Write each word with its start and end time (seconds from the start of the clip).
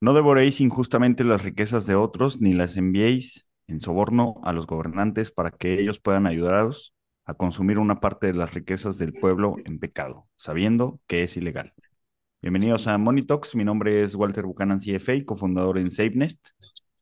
No 0.00 0.12
devoréis 0.12 0.60
injustamente 0.60 1.24
las 1.24 1.42
riquezas 1.42 1.86
de 1.86 1.94
otros, 1.94 2.40
ni 2.40 2.54
las 2.54 2.76
enviéis 2.76 3.46
en 3.66 3.80
soborno 3.80 4.40
a 4.44 4.52
los 4.52 4.66
gobernantes 4.66 5.30
para 5.30 5.50
que 5.50 5.80
ellos 5.80 6.00
puedan 6.00 6.26
ayudaros 6.26 6.94
a 7.24 7.34
consumir 7.34 7.78
una 7.78 8.00
parte 8.00 8.26
de 8.26 8.34
las 8.34 8.54
riquezas 8.54 8.98
del 8.98 9.14
pueblo 9.14 9.56
en 9.64 9.78
pecado, 9.78 10.26
sabiendo 10.36 11.00
que 11.06 11.22
es 11.22 11.36
ilegal. 11.36 11.72
Bienvenidos 12.42 12.86
a 12.86 12.98
Monitox. 12.98 13.54
Mi 13.54 13.64
nombre 13.64 14.02
es 14.02 14.14
Walter 14.14 14.44
Buchanan, 14.44 14.78
CFA, 14.78 15.24
cofundador 15.24 15.78
en 15.78 15.90
SafeNest. 15.90 16.48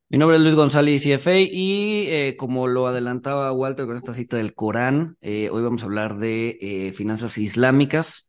Mi 0.08 0.18
nombre 0.18 0.36
es 0.36 0.42
Luis 0.42 0.54
González, 0.54 1.02
CFA, 1.02 1.38
y 1.38 2.04
eh, 2.08 2.36
como 2.38 2.68
lo 2.68 2.86
adelantaba 2.86 3.50
Walter 3.50 3.86
con 3.86 3.96
esta 3.96 4.12
cita 4.12 4.36
del 4.36 4.54
Corán, 4.54 5.16
eh, 5.20 5.48
hoy 5.50 5.62
vamos 5.62 5.82
a 5.82 5.86
hablar 5.86 6.18
de 6.18 6.58
eh, 6.60 6.92
finanzas 6.92 7.38
islámicas. 7.38 8.28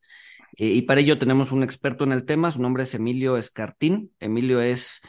Y 0.55 0.83
para 0.83 1.01
ello 1.01 1.17
tenemos 1.17 1.51
un 1.51 1.63
experto 1.63 2.04
en 2.04 2.11
el 2.11 2.25
tema, 2.25 2.51
su 2.51 2.61
nombre 2.61 2.83
es 2.83 2.93
Emilio 2.93 3.38
Escartín. 3.38 4.11
Emilio 4.20 4.61
es 4.61 5.02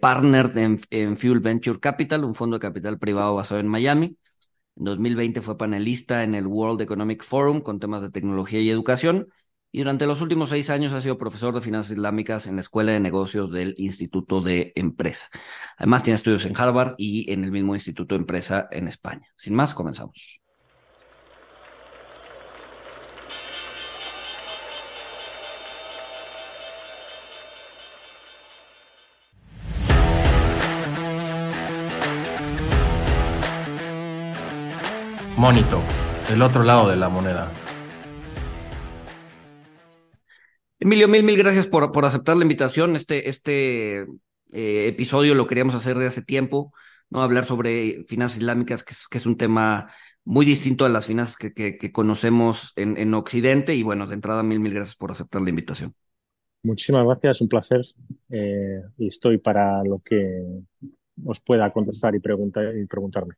partner 0.00 0.52
en, 0.56 0.78
en 0.90 1.16
Fuel 1.16 1.40
Venture 1.40 1.80
Capital, 1.80 2.24
un 2.24 2.34
fondo 2.34 2.56
de 2.56 2.60
capital 2.60 2.98
privado 2.98 3.34
basado 3.34 3.60
en 3.60 3.68
Miami. 3.68 4.16
En 4.76 4.84
2020 4.84 5.40
fue 5.40 5.56
panelista 5.56 6.22
en 6.22 6.34
el 6.34 6.46
World 6.46 6.82
Economic 6.82 7.22
Forum 7.22 7.60
con 7.60 7.80
temas 7.80 8.02
de 8.02 8.10
tecnología 8.10 8.60
y 8.60 8.70
educación 8.70 9.28
y 9.74 9.78
durante 9.78 10.06
los 10.06 10.20
últimos 10.20 10.50
seis 10.50 10.70
años 10.70 10.92
ha 10.92 11.00
sido 11.00 11.18
profesor 11.18 11.52
de 11.52 11.60
finanzas 11.60 11.96
islámicas 11.96 12.46
en 12.46 12.54
la 12.54 12.60
Escuela 12.60 12.92
de 12.92 13.00
Negocios 13.00 13.50
del 13.50 13.74
Instituto 13.76 14.40
de 14.40 14.72
Empresa. 14.76 15.28
Además 15.76 16.04
tiene 16.04 16.14
estudios 16.14 16.44
en 16.46 16.54
Harvard 16.56 16.94
y 16.96 17.32
en 17.32 17.42
el 17.42 17.50
mismo 17.50 17.74
Instituto 17.74 18.14
de 18.14 18.20
Empresa 18.20 18.68
en 18.70 18.86
España. 18.86 19.26
Sin 19.36 19.56
más, 19.56 19.74
comenzamos. 19.74 20.43
Monito, 35.36 35.80
el 36.32 36.42
otro 36.42 36.62
lado 36.62 36.88
de 36.88 36.94
la 36.94 37.08
moneda. 37.08 37.50
Emilio, 40.78 41.08
mil, 41.08 41.24
mil 41.24 41.36
gracias 41.36 41.66
por, 41.66 41.90
por 41.90 42.04
aceptar 42.04 42.36
la 42.36 42.44
invitación. 42.44 42.94
Este, 42.94 43.28
este 43.28 44.02
eh, 44.52 44.86
episodio 44.86 45.34
lo 45.34 45.48
queríamos 45.48 45.74
hacer 45.74 45.98
de 45.98 46.06
hace 46.06 46.22
tiempo, 46.22 46.72
¿no? 47.10 47.20
Hablar 47.20 47.44
sobre 47.44 48.04
finanzas 48.06 48.38
islámicas, 48.38 48.84
que 48.84 48.92
es, 48.92 49.08
que 49.08 49.18
es 49.18 49.26
un 49.26 49.36
tema 49.36 49.90
muy 50.24 50.46
distinto 50.46 50.84
a 50.84 50.88
las 50.88 51.06
finanzas 51.06 51.36
que, 51.36 51.52
que, 51.52 51.92
conocemos 51.92 52.72
en, 52.76 52.96
en, 52.96 53.12
Occidente. 53.14 53.74
Y 53.74 53.82
bueno, 53.82 54.06
de 54.06 54.14
entrada, 54.14 54.44
mil, 54.44 54.60
mil 54.60 54.72
gracias 54.72 54.94
por 54.94 55.10
aceptar 55.10 55.42
la 55.42 55.50
invitación. 55.50 55.94
Muchísimas 56.62 57.04
gracias, 57.06 57.40
un 57.40 57.48
placer. 57.48 57.84
Eh, 58.30 58.82
y 58.98 59.08
estoy 59.08 59.38
para 59.38 59.82
lo 59.82 59.96
que 60.04 60.44
os 61.24 61.40
pueda 61.40 61.72
contestar 61.72 62.14
y, 62.14 62.20
preguntar, 62.20 62.76
y 62.76 62.86
preguntarme. 62.86 63.34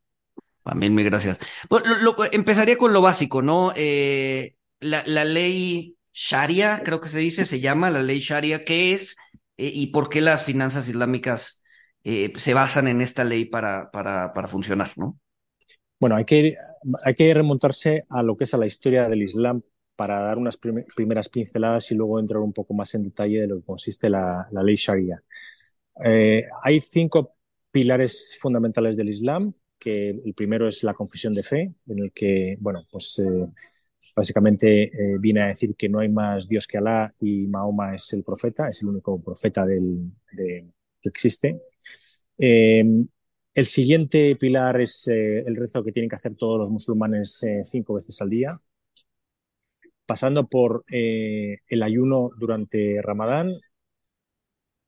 Mil, 0.75 0.91
mil 0.91 1.05
gracias. 1.05 1.39
Lo, 1.71 2.17
empezaría 2.33 2.77
con 2.77 2.93
lo 2.93 3.03
básico, 3.03 3.43
¿no? 3.43 3.73
Eh, 3.77 4.57
la, 4.81 5.25
ley 5.25 5.97
Sharia, 6.13 6.83
creo 6.85 7.01
que 7.01 7.09
se 7.09 7.19
dice, 7.19 7.47
se 7.47 7.61
llama 7.61 7.91
la 7.91 8.03
ley 8.03 8.21
Sharia, 8.21 8.65
¿qué 8.65 8.93
es 8.93 9.17
eh, 9.57 9.71
y 9.73 9.89
por 9.89 10.09
qué 10.09 10.21
las 10.21 10.45
finanzas 10.45 10.89
islámicas 10.89 11.63
eh, 12.05 12.33
se 12.37 12.55
basan 12.55 12.89
en 12.89 13.01
esta 13.01 13.25
ley 13.25 13.45
para, 13.45 13.91
para, 13.91 14.33
para 14.33 14.49
funcionar, 14.49 14.89
¿no? 14.97 15.19
Bueno, 15.99 16.17
hay 16.17 16.25
que, 16.25 16.57
hay 17.05 17.15
que 17.15 17.33
remontarse 17.33 18.05
a 18.11 18.23
lo 18.23 18.37
que 18.37 18.45
es 18.45 18.53
a 18.53 18.59
la 18.59 18.67
historia 18.67 19.09
del 19.09 19.23
Islam 19.23 19.63
para 19.95 20.21
dar 20.21 20.37
unas 20.37 20.59
primeras 20.59 21.31
pinceladas 21.31 21.91
y 21.91 21.95
luego 21.95 22.21
entrar 22.21 22.43
un 22.43 22.53
poco 22.53 22.75
más 22.75 22.95
en 22.95 23.05
detalle 23.05 23.41
de 23.41 23.47
lo 23.47 23.57
que 23.57 23.65
consiste 23.65 24.11
la, 24.11 24.47
ley 24.63 24.75
Sharia. 24.75 25.23
Hay 26.63 26.81
cinco 26.83 27.37
pilares 27.71 28.37
fundamentales 28.39 28.95
del 28.99 29.09
Islam, 29.09 29.55
que 29.79 30.11
el 30.11 30.35
primero 30.35 30.69
es 30.69 30.83
la 30.83 30.95
confesión 30.95 31.35
de 31.35 31.43
fe, 31.43 31.75
en 31.87 31.99
el 31.99 32.13
que, 32.13 32.57
bueno, 32.61 32.87
pues 32.91 33.21
básicamente 34.15 34.85
eh, 34.85 35.19
viene 35.19 35.43
a 35.43 35.47
decir 35.49 35.75
que 35.77 35.89
no 35.89 36.01
hay 36.01 36.09
más 36.09 36.49
Dios 36.49 36.67
que 36.67 36.79
Alá 36.79 37.15
y 37.21 37.47
Mahoma 37.47 37.95
es 37.95 38.13
el 38.13 38.23
profeta, 38.23 38.69
es 38.69 38.83
el 38.83 38.89
único 38.89 39.23
profeta 39.23 39.65
del, 39.65 40.13
que 40.31 41.09
existe. 41.09 41.61
Em, 42.39 43.07
el 43.55 43.67
siguiente 43.67 44.37
pilar 44.37 44.81
es 44.81 45.09
eh, 45.09 45.41
el 45.47 45.57
rezo 45.57 45.83
que 45.83 45.93
tienen 45.93 46.11
que 46.11 46.17
hacer 46.17 46.35
todos 46.37 46.59
los 46.59 46.71
musulmanes 46.71 47.43
eh, 47.43 47.63
cinco 47.65 47.95
veces 47.95 48.21
al 48.21 48.31
día, 48.31 48.51
pasando 50.05 50.47
por 50.47 50.85
el 50.89 51.83
ayuno 51.83 52.31
durante 52.39 53.01
Ramadán, 53.03 53.51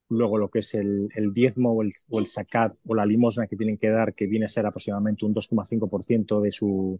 luego 0.09 0.39
lo 0.39 0.51
que 0.51 0.61
es 0.61 0.75
el, 0.75 1.11
diezmo 1.33 1.73
o 1.73 1.83
el, 1.83 1.93
o 2.11 2.19
el 2.19 2.27
zakat 2.27 2.75
o 2.87 2.95
la 2.95 3.07
limosna 3.07 3.47
que 3.47 3.57
tienen 3.57 3.79
que 3.79 3.91
dar, 3.91 4.15
que 4.15 4.27
viene 4.27 4.47
a 4.47 4.49
ser 4.49 4.67
aproximadamente 4.67 5.25
un 5.25 5.35
2,5% 5.35 6.41
de 6.41 6.53
su, 6.53 6.97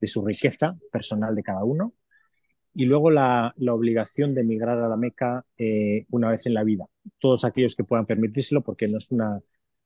de 0.00 0.06
su 0.08 0.24
riqueza 0.24 0.76
personal 0.90 1.34
de 1.34 1.42
cada 1.42 1.64
uno. 1.64 1.94
Y 2.74 2.86
luego 2.86 3.10
la, 3.10 3.52
la 3.56 3.74
obligación 3.74 4.32
de 4.34 4.42
emigrar 4.42 4.76
a 4.78 4.88
la 4.88 4.96
Meca 4.96 5.44
eh, 5.58 6.06
una 6.10 6.30
vez 6.30 6.46
en 6.46 6.54
la 6.54 6.64
vida. 6.64 6.86
Todos 7.18 7.44
aquellos 7.44 7.74
que 7.74 7.84
puedan 7.84 8.06
permitírselo, 8.06 8.62
porque 8.62 8.86
no 8.88 8.98
es, 8.98 9.10
una, 9.10 9.40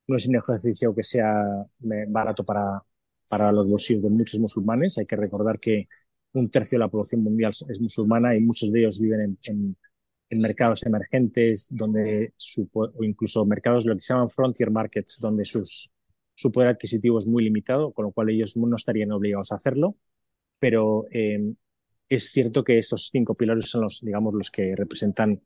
no 0.07 0.15
es 0.15 0.27
un 0.27 0.35
ejercicio 0.35 0.93
que 0.93 1.03
sea 1.03 1.65
eh, 1.91 2.05
barato 2.07 2.43
para, 2.45 2.83
para 3.27 3.51
los 3.51 3.67
bolsillos 3.67 4.03
de 4.03 4.09
muchos 4.09 4.39
musulmanes. 4.39 4.97
Hay 4.97 5.05
que 5.05 5.15
recordar 5.15 5.59
que 5.59 5.87
un 6.33 6.49
tercio 6.49 6.77
de 6.77 6.85
la 6.85 6.89
población 6.89 7.23
mundial 7.23 7.51
es 7.51 7.81
musulmana 7.81 8.35
y 8.35 8.41
muchos 8.41 8.71
de 8.71 8.79
ellos 8.81 8.99
viven 8.99 9.21
en, 9.21 9.37
en, 9.43 9.77
mercados 10.31 10.85
emergentes, 10.85 11.67
donde 11.69 12.33
su, 12.37 12.69
o 12.73 13.03
incluso 13.03 13.45
mercados 13.45 13.85
lo 13.85 13.95
que 13.95 14.01
se 14.01 14.13
llaman 14.13 14.29
frontier 14.29 14.71
markets, 14.71 15.19
donde 15.19 15.45
sus, 15.45 15.91
su 16.33 16.51
poder 16.51 16.69
adquisitivo 16.69 17.19
es 17.19 17.27
muy 17.27 17.43
limitado, 17.43 17.93
con 17.93 18.05
lo 18.05 18.11
cual 18.11 18.29
ellos 18.29 18.57
no 18.57 18.75
estarían 18.75 19.11
obligados 19.11 19.51
a 19.51 19.55
hacerlo, 19.55 19.95
pero 20.59 21.05
eh, 21.11 21.53
es 22.09 22.31
cierto 22.31 22.63
que 22.63 22.77
esos 22.77 23.09
cinco 23.11 23.35
pilares 23.35 23.69
son 23.69 23.81
los, 23.81 24.01
digamos, 24.01 24.33
los 24.33 24.51
que 24.51 24.75
representan 24.75 25.41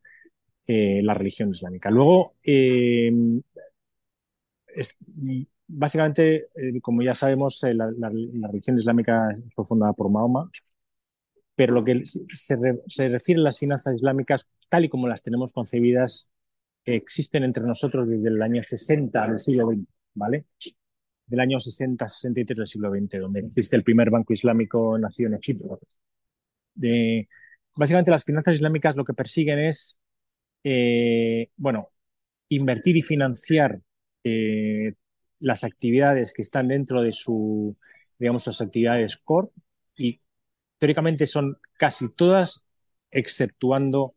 eh, 0.67 0.99
la 1.01 1.13
religión 1.13 1.49
islámica. 1.49 1.89
Luego, 1.89 2.35
eh, 2.43 3.11
es, 4.67 4.97
básicamente, 5.67 6.47
como 6.81 7.01
ya 7.01 7.13
sabemos, 7.13 7.61
la, 7.63 8.09
religión 8.09 8.77
islámica 8.77 9.37
fue 9.49 9.65
fundada 9.65 9.93
por 9.93 10.09
Mahoma, 10.09 10.49
pero 11.59 11.73
lo 11.73 11.83
que 11.83 12.03
se, 12.05 12.55
refiere 13.09 13.41
a 13.41 13.43
las 13.43 13.59
finanzas 13.59 13.93
islámicas, 13.93 14.49
tal 14.69 14.85
y 14.85 14.87
como 14.87 15.09
las 15.09 15.21
tenemos 15.21 15.51
concebidas, 15.51 16.31
existen 16.85 17.43
entre 17.43 17.65
nosotros 17.65 18.07
desde 18.07 18.29
el 18.29 18.41
año 18.41 18.63
60 18.63 19.27
del 19.27 19.41
siglo 19.41 19.67
XX, 19.67 19.85
¿vale? 20.13 20.45
del 21.25 21.39
año 21.41 21.57
60-63 21.57 22.55
del 22.55 22.65
siglo 22.65 22.89
XX, 22.91 23.19
donde 23.19 23.41
existe 23.41 23.75
el 23.75 23.83
primer 23.83 24.09
banco 24.09 24.31
islámico 24.31 24.97
nacido 24.97 25.27
en 25.27 25.35
Egipto. 25.35 25.81
De, 26.75 27.27
básicamente 27.75 28.11
las 28.11 28.23
finanzas 28.23 28.53
islámicas 28.53 28.95
lo 28.95 29.03
que 29.03 29.13
persiguen 29.13 29.59
es, 29.59 29.99
eh, 30.63 31.49
bueno, 31.57 31.89
invertir 32.47 32.95
y 32.95 33.01
financiar 33.01 33.81
eh, 34.23 34.93
las 35.41 35.65
actividades 35.65 36.31
que 36.31 36.41
están 36.41 36.69
dentro 36.69 37.01
de 37.01 37.11
su, 37.11 37.75
digamos, 38.17 38.45
sus 38.45 38.61
actividades 38.61 39.17
core 39.17 39.49
y 39.97 40.21
teóricamente 40.79 41.27
son 41.27 41.57
casi 41.77 42.09
todas, 42.09 42.65
exceptuando 43.11 44.15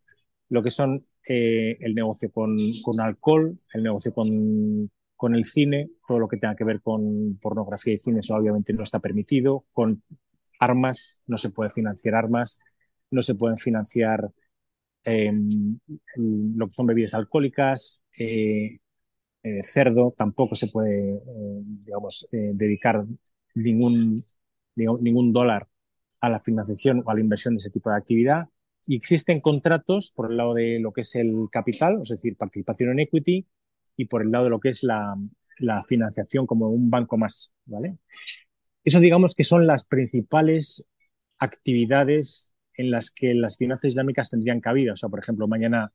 lo 0.49 0.62
que 0.62 0.71
son 0.71 1.00
eh, 1.28 1.77
el 1.81 1.95
negocio 1.95 2.31
con, 2.33 2.56
alcohol, 3.00 3.56
el 3.75 3.83
negocio 3.83 4.12
con 4.15 5.34
el 5.34 5.45
cine, 5.45 5.91
todo 6.06 6.19
lo 6.21 6.28
que 6.28 6.37
tenga 6.37 6.56
que 6.56 6.65
ver 6.65 6.81
con 6.81 7.39
pornografía 7.41 7.95
y 7.95 7.99
cine, 7.99 8.21
obviamente 8.31 8.73
no 8.73 8.83
está 8.83 9.00
permitido. 9.00 9.65
Con 9.73 10.03
armas, 10.61 11.23
no 11.27 11.37
se 11.39 11.50
puede 11.50 11.71
financiar 11.71 12.15
armas, 12.15 12.61
no 13.11 13.23
se 13.23 13.34
pueden 13.34 13.59
financiar 13.59 14.31
em, 15.05 15.79
lo 16.17 16.69
que 16.69 16.73
son 16.75 16.87
bebidas 16.87 17.15
alcohólicas, 17.15 18.05
eh, 18.19 18.79
eh, 19.43 19.61
cerdo, 19.64 20.14
tampoco 20.17 20.55
se 20.55 20.69
puede, 20.69 21.20
digamos, 21.85 22.29
dedicar 22.31 23.05
ningún, 23.55 24.23
ningún 24.76 25.32
dólar 25.32 25.67
a 26.23 26.31
la 26.31 26.41
financiación 26.41 27.03
o 27.05 27.11
a 27.11 27.15
la 27.15 27.21
inversión 27.21 27.55
de 27.55 27.59
ese 27.59 27.71
tipo 27.71 27.91
de 27.91 27.97
actividad. 27.97 28.49
Y 28.87 28.97
existen 28.97 29.41
contratos 29.41 30.13
por 30.15 30.31
el 30.31 30.39
lado 30.39 30.55
de 30.55 30.79
lo 30.81 30.93
que 30.93 31.03
es 31.03 31.15
el 31.17 31.35
capital, 31.51 32.01
es 32.03 32.09
decir, 32.09 32.37
participación 32.37 32.91
en 32.93 33.01
equity, 33.01 33.47
y 33.97 34.07
por 34.07 34.23
el 34.23 34.31
lado 34.31 34.45
de 34.45 34.51
lo 34.51 34.61
que 34.61 34.71
es 34.71 34.83
la, 34.83 35.17
financiación 35.87 36.47
como 36.47 36.71
un 36.71 36.91
banco 36.91 37.17
más, 37.17 37.55
¿vale? 37.67 37.99
Eso 38.83 38.99
digamos 38.99 39.35
que 39.37 39.45
son 39.45 39.67
las 39.67 39.87
principales 39.87 40.85
actividades 41.39 42.57
en 42.75 42.91
las 42.91 43.11
que 43.13 43.35
las 43.35 43.59
finanzas 43.59 43.91
islámicas 43.91 44.31
tendrían 44.31 44.61
cabida. 44.61 44.95
O 44.95 44.97
sea, 44.97 45.09
por 45.09 45.21
ejemplo, 45.21 45.47
mañana 45.47 45.93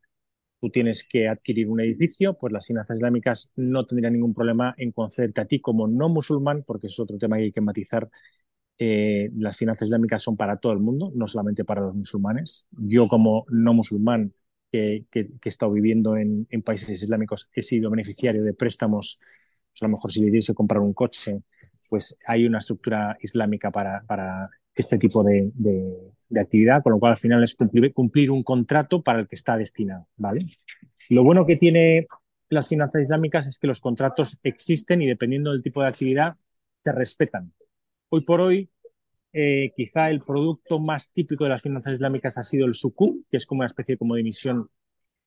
tú 0.62 0.70
tienes 0.70 1.06
que 1.08 1.28
adquirir 1.28 1.68
un 1.70 1.82
edificio, 1.82 2.38
pues 2.38 2.54
las 2.54 2.66
finanzas 2.66 2.96
islámicas 2.96 3.52
no 3.58 3.86
tendrían 3.86 4.14
ningún 4.14 4.34
problema 4.34 4.74
en 4.78 4.92
concederte 4.92 5.42
a 5.42 5.46
ti 5.46 5.60
como 5.60 5.88
no 5.88 6.08
musulmán, 6.08 6.64
porque 6.66 6.88
es 6.88 6.98
otro 7.00 7.18
tema 7.18 7.38
que 7.38 7.44
hay 7.44 7.52
que 7.52 7.62
matizar. 7.62 8.10
Eh, 8.80 9.32
las 9.36 9.58
finanzas 9.58 9.88
islámicas 9.88 10.22
son 10.22 10.38
para 10.38 10.58
todo 10.58 10.72
el 10.72 10.80
mundo, 10.80 11.12
no 11.16 11.28
solamente 11.28 11.64
para 11.66 11.82
los 11.82 11.96
musulmanes. 11.96 12.68
Yo 12.72 13.08
como 13.08 13.46
no 13.50 13.74
musulmán 13.74 14.24
que, 14.72 15.06
que, 15.10 15.22
he 15.44 15.50
estado 15.50 15.72
viviendo 15.72 16.16
en, 16.16 16.48
países 16.64 17.02
islámicos, 17.02 17.50
he 17.54 17.62
sido 17.62 17.90
beneficiario 17.90 18.44
de 18.44 18.54
préstamos. 18.54 19.20
Pues 19.72 19.82
a 19.82 19.86
lo 19.86 19.94
mejor 19.94 20.12
si 20.12 20.24
quisiese 20.24 20.54
comprar 20.54 20.82
un 20.82 20.94
coche, 20.94 21.42
pues 21.90 22.18
hay 22.26 22.46
una 22.46 22.60
estructura 22.60 23.18
islámica 23.22 23.72
para, 23.72 24.50
este 24.76 25.00
tipo 25.00 25.24
de, 25.24 25.52
actividad, 26.40 26.84
con 26.84 26.94
lo 26.94 27.00
cual 27.00 27.14
al 27.14 27.18
final 27.18 27.44
es 27.44 27.56
cumplir, 27.56 27.94
cumplir 27.94 28.30
un 28.30 28.44
contrato 28.44 29.02
para 29.02 29.20
el 29.20 29.28
que 29.28 29.36
está 29.36 29.58
destinado. 29.58 30.08
¿vale? 30.18 30.42
Lo 31.10 31.24
bueno 31.24 31.46
que 31.48 31.56
tiene 31.56 32.06
las 32.50 32.68
finanzas 32.70 33.02
islámicas 33.02 33.48
es 33.48 33.58
que 33.58 33.68
los 33.68 33.80
contratos 33.80 34.40
existen 34.44 35.02
y 35.02 35.08
dependiendo 35.08 35.52
del 35.52 35.64
tipo 35.64 35.82
de 35.82 35.88
actividad 35.88 36.36
se 36.84 36.92
respetan. 36.92 37.54
Hoy 38.10 38.22
por 38.22 38.42
hoy, 38.42 38.70
eh, 39.34 39.74
quizá 39.76 40.10
el 40.10 40.20
producto 40.22 40.80
más 40.80 41.12
típico 41.12 41.44
de 41.44 41.52
las 41.52 41.62
finanzas 41.62 41.94
islámicas 41.96 42.38
ha 42.38 42.44
sido 42.44 42.66
el 42.68 42.74
sukuk, 42.74 43.26
que 43.30 43.38
es 43.38 43.46
como 43.46 43.60
una 43.60 43.68
especie 43.68 43.98
de 44.00 44.20
emisión 44.20 44.70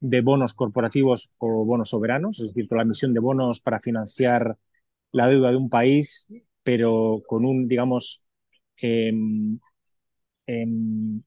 de 0.01 0.21
bonos 0.23 0.55
corporativos 0.55 1.35
o 1.39 1.65
bonos 1.65 1.91
soberanos, 1.91 2.41
es 2.41 2.49
decir, 2.49 2.69
la 2.71 2.83
emisión 2.83 3.15
de 3.15 3.21
bonos 3.21 3.61
para 3.63 3.81
financiar 3.81 4.59
la 5.13 5.29
deuda 5.29 5.51
de 5.51 5.57
un 5.57 5.69
país, 5.71 6.29
pero 6.63 7.23
con 7.27 7.45
un, 7.45 7.69
digamos, 7.69 8.29
eh, 8.83 9.13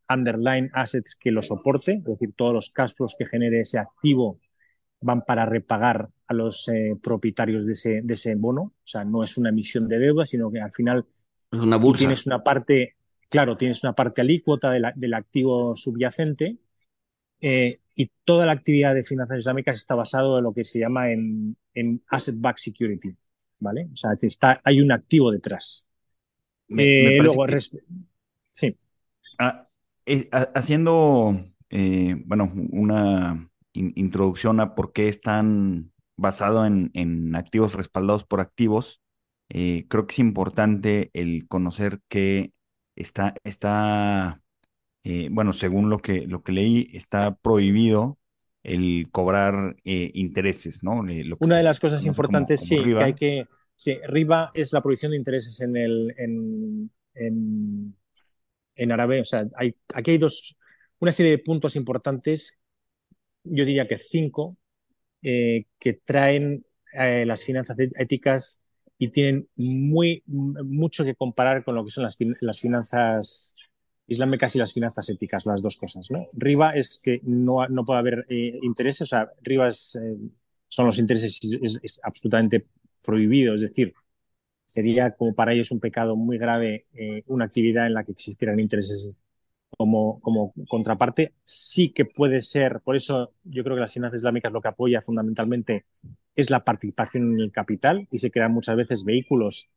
underlying 0.09 0.69
assets 0.73 1.15
que 1.15 1.31
lo 1.31 1.41
soporte, 1.41 1.93
es 1.93 2.03
decir, 2.03 2.33
todos 2.35 2.53
los 2.53 2.69
cash 2.69 2.93
que 3.17 3.25
genere 3.25 3.61
ese 3.61 3.79
activo 3.79 4.39
van 5.01 5.21
para 5.21 5.45
repagar 5.45 6.09
a 6.27 6.33
los 6.33 6.67
eh, 6.69 6.95
propietarios 7.01 7.65
de 7.65 7.73
ese, 7.73 8.01
de 8.03 8.13
ese 8.13 8.35
bono. 8.35 8.61
O 8.61 8.73
sea, 8.83 9.03
no 9.05 9.23
es 9.23 9.37
una 9.37 9.49
emisión 9.49 9.87
de 9.87 9.99
deuda, 9.99 10.25
sino 10.25 10.51
que 10.51 10.61
al 10.61 10.71
final 10.71 11.05
una 11.61 11.77
bursa. 11.77 11.99
tienes 11.99 12.25
una 12.25 12.43
parte, 12.43 12.95
claro, 13.29 13.57
tienes 13.57 13.83
una 13.83 13.93
parte 13.93 14.21
alícuota 14.21 14.71
de 14.71 14.79
la, 14.79 14.93
del 14.95 15.13
activo 15.13 15.75
subyacente 15.75 16.57
eh, 17.41 17.79
y 17.95 18.11
toda 18.23 18.45
la 18.45 18.53
actividad 18.53 18.95
de 18.95 19.03
finanzas 19.03 19.39
islámicas 19.39 19.77
está 19.77 19.95
basado 19.95 20.37
en 20.37 20.43
lo 20.43 20.53
que 20.53 20.65
se 20.65 20.79
llama 20.79 21.11
en, 21.11 21.55
en 21.73 22.01
asset-backed 22.07 22.59
security. 22.59 23.15
¿Vale? 23.59 23.87
O 23.93 23.95
sea, 23.95 24.11
está, 24.21 24.59
hay 24.65 24.81
un 24.81 24.91
activo 24.91 25.31
detrás. 25.31 25.87
Me, 26.67 27.15
eh, 27.15 27.19
luego, 27.19 27.45
que... 27.45 27.61
sí. 28.51 28.77
Ah, 29.39 29.69
eh, 30.05 30.29
haciendo, 30.53 31.39
eh, 31.69 32.21
bueno, 32.25 32.51
una 32.71 33.49
in, 33.71 33.93
introducción 33.95 34.59
a 34.59 34.75
por 34.75 34.91
qué 34.91 35.07
están 35.07 35.93
basado 36.17 36.65
en, 36.65 36.91
en 36.93 37.35
activos 37.37 37.73
respaldados 37.73 38.25
por 38.25 38.41
activos, 38.41 39.01
eh, 39.53 39.85
creo 39.87 40.07
que 40.07 40.13
es 40.13 40.19
importante 40.19 41.09
el 41.13 41.47
conocer 41.47 41.99
que 42.07 42.51
está, 42.95 43.35
está 43.43 44.41
eh, 45.03 45.27
bueno, 45.31 45.53
según 45.53 45.89
lo 45.89 45.99
que, 45.99 46.27
lo 46.27 46.43
que 46.43 46.51
leí, 46.51 46.89
está 46.93 47.35
prohibido 47.35 48.17
el 48.63 49.09
cobrar 49.11 49.75
eh, 49.83 50.11
intereses, 50.13 50.83
¿no? 50.83 51.03
Lo 51.03 51.37
Una 51.39 51.57
de 51.57 51.63
las 51.63 51.79
cosas 51.79 52.05
importantes, 52.05 52.67
como, 52.67 52.81
como 52.81 52.91
sí, 52.91 52.97
que 52.97 53.03
hay 53.03 53.13
que... 53.13 53.47
Sí, 53.75 53.97
RIBA 54.07 54.51
es 54.53 54.71
la 54.71 54.81
prohibición 54.81 55.11
de 55.11 55.17
intereses 55.17 55.59
en 55.61 55.75
el... 55.75 56.13
En, 56.17 56.91
en, 57.15 57.95
en 58.75 58.91
árabe, 58.91 59.19
o 59.19 59.23
sea, 59.23 59.45
hay, 59.55 59.75
aquí 59.93 60.11
hay 60.11 60.17
dos, 60.17 60.57
una 60.99 61.11
serie 61.11 61.31
de 61.31 61.37
puntos 61.37 61.75
importantes 61.75 62.59
yo 63.43 63.65
diría 63.65 63.87
que 63.87 63.97
cinco, 63.97 64.57
eh, 65.21 65.65
que 65.79 65.93
traen 65.93 66.65
eh, 66.93 67.25
las 67.25 67.43
finanzas 67.43 67.77
éticas 67.95 68.62
y 69.03 69.09
tienen 69.09 69.49
muy, 69.57 70.23
mucho 70.25 71.03
que 71.03 71.13
comparar 71.13 71.65
con 71.65 71.75
lo 71.75 71.83
que 71.83 71.91
son 71.91 72.05
las, 72.05 72.15
las, 72.39 72.61
finanzas 72.61 73.57
islámicas 74.07 74.55
y 74.55 74.59
las 74.59 74.71
finanzas 74.71 75.09
éticas, 75.09 75.45
las 75.45 75.61
dos 75.61 75.75
cosas. 75.75 76.09
¿no? 76.09 76.27
Riba 76.31 76.71
es 76.71 77.01
que 77.03 77.19
no, 77.23 77.67
no 77.67 77.83
puede 77.83 77.99
haber 77.99 78.25
eh, 78.29 78.57
intereses, 78.61 79.01
o 79.01 79.05
sea, 79.05 79.27
eh, 79.45 80.17
son 80.69 80.85
los 80.85 80.99
intereses, 80.99 81.37
es, 81.61 81.79
es, 81.83 81.99
absolutamente 82.01 82.65
prohibido, 83.01 83.55
es 83.55 83.61
decir, 83.61 83.93
sería 84.65 85.11
como 85.11 85.35
para 85.35 85.51
ellos 85.51 85.71
un 85.71 85.81
pecado 85.81 86.15
muy 86.15 86.37
grave 86.37 86.85
eh, 86.93 87.23
una 87.27 87.43
actividad 87.43 87.85
en 87.85 87.95
la 87.95 88.05
que 88.05 88.13
existieran 88.13 88.57
intereses 88.61 89.21
como, 89.83 90.21
como 90.21 90.53
contraparte, 90.69 91.33
sí 91.43 91.89
que 91.89 92.05
puede 92.05 92.39
ser, 92.39 92.79
por 92.79 92.95
eso 92.95 93.33
yo 93.43 93.65
creo 93.65 93.75
que 93.75 93.81
las 93.81 93.93
finanzas 93.93 94.21
islámicas 94.21 94.53
lo 94.53 94.61
que 94.61 94.69
apoya 94.69 95.01
fundamentalmente 95.01 95.87
es 96.37 96.49
la 96.49 96.63
participación 96.63 97.33
en 97.33 97.39
el 97.41 97.51
capital 97.51 98.07
y 98.09 98.17
se 98.17 98.31
crean 98.31 98.53
muchas 98.53 98.77
veces 98.77 99.03
vehículos 99.03 99.69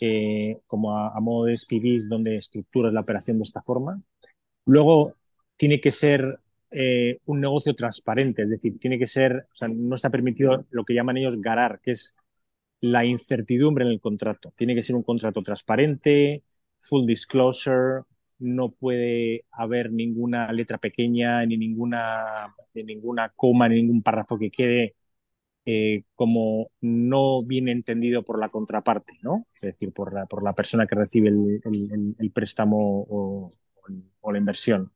eh, 0.00 0.58
como 0.66 0.98
a, 0.98 1.16
a, 1.16 1.20
modo 1.20 1.44
de 1.44 1.56
SPVs 1.56 2.08
donde 2.08 2.36
estructuras 2.36 2.92
la 2.92 3.02
operación 3.02 3.38
de 3.38 3.44
esta 3.44 3.62
forma. 3.62 4.02
Luego 4.64 5.14
tiene 5.56 5.80
que 5.80 5.92
ser 5.92 6.40
eh, 6.72 7.20
un 7.26 7.40
negocio 7.40 7.72
transparente, 7.72 8.42
es 8.42 8.50
decir, 8.50 8.80
tiene 8.80 8.98
que 8.98 9.06
ser, 9.06 9.46
o 9.48 9.54
sea, 9.54 9.68
no 9.68 9.94
está 9.94 10.10
permitido 10.10 10.66
lo 10.70 10.84
que 10.84 10.94
llaman 10.94 11.18
ellos 11.18 11.40
garar, 11.40 11.80
que 11.80 11.92
es 11.92 12.16
la 12.80 13.04
incertidumbre 13.04 13.84
en 13.84 13.92
el 13.92 14.00
contrato. 14.00 14.52
Tiene 14.56 14.74
que 14.74 14.82
ser 14.82 14.96
un 14.96 15.04
contrato 15.04 15.40
transparente, 15.40 16.42
full 16.80 17.06
disclosure, 17.06 18.02
no 18.38 18.70
puede 18.70 19.44
haber 19.50 19.92
ninguna 19.92 20.52
letra 20.52 20.78
pequeña, 20.78 21.44
ni 21.46 21.56
ninguna, 21.56 22.54
ni 22.74 22.84
ninguna 22.84 23.32
coma, 23.34 23.68
ni 23.68 23.76
ningún 23.76 24.02
párrafo 24.02 24.38
que 24.38 24.50
quede 24.50 24.94
eh, 25.66 26.04
como 26.14 26.70
no 26.80 27.42
bien 27.42 27.68
entendido 27.68 28.24
por 28.24 28.38
la 28.38 28.48
contraparte, 28.48 29.14
¿no? 29.22 29.46
Es 29.56 29.62
decir, 29.72 29.92
por 29.92 30.14
la, 30.14 30.26
por 30.26 30.44
la 30.44 30.54
persona 30.54 30.86
que 30.86 30.94
recibe 30.94 31.28
el, 31.28 31.60
el, 32.18 32.30
préstamo 32.30 33.04
o, 33.08 33.50
la 34.30 34.38
inversión. 34.38 34.92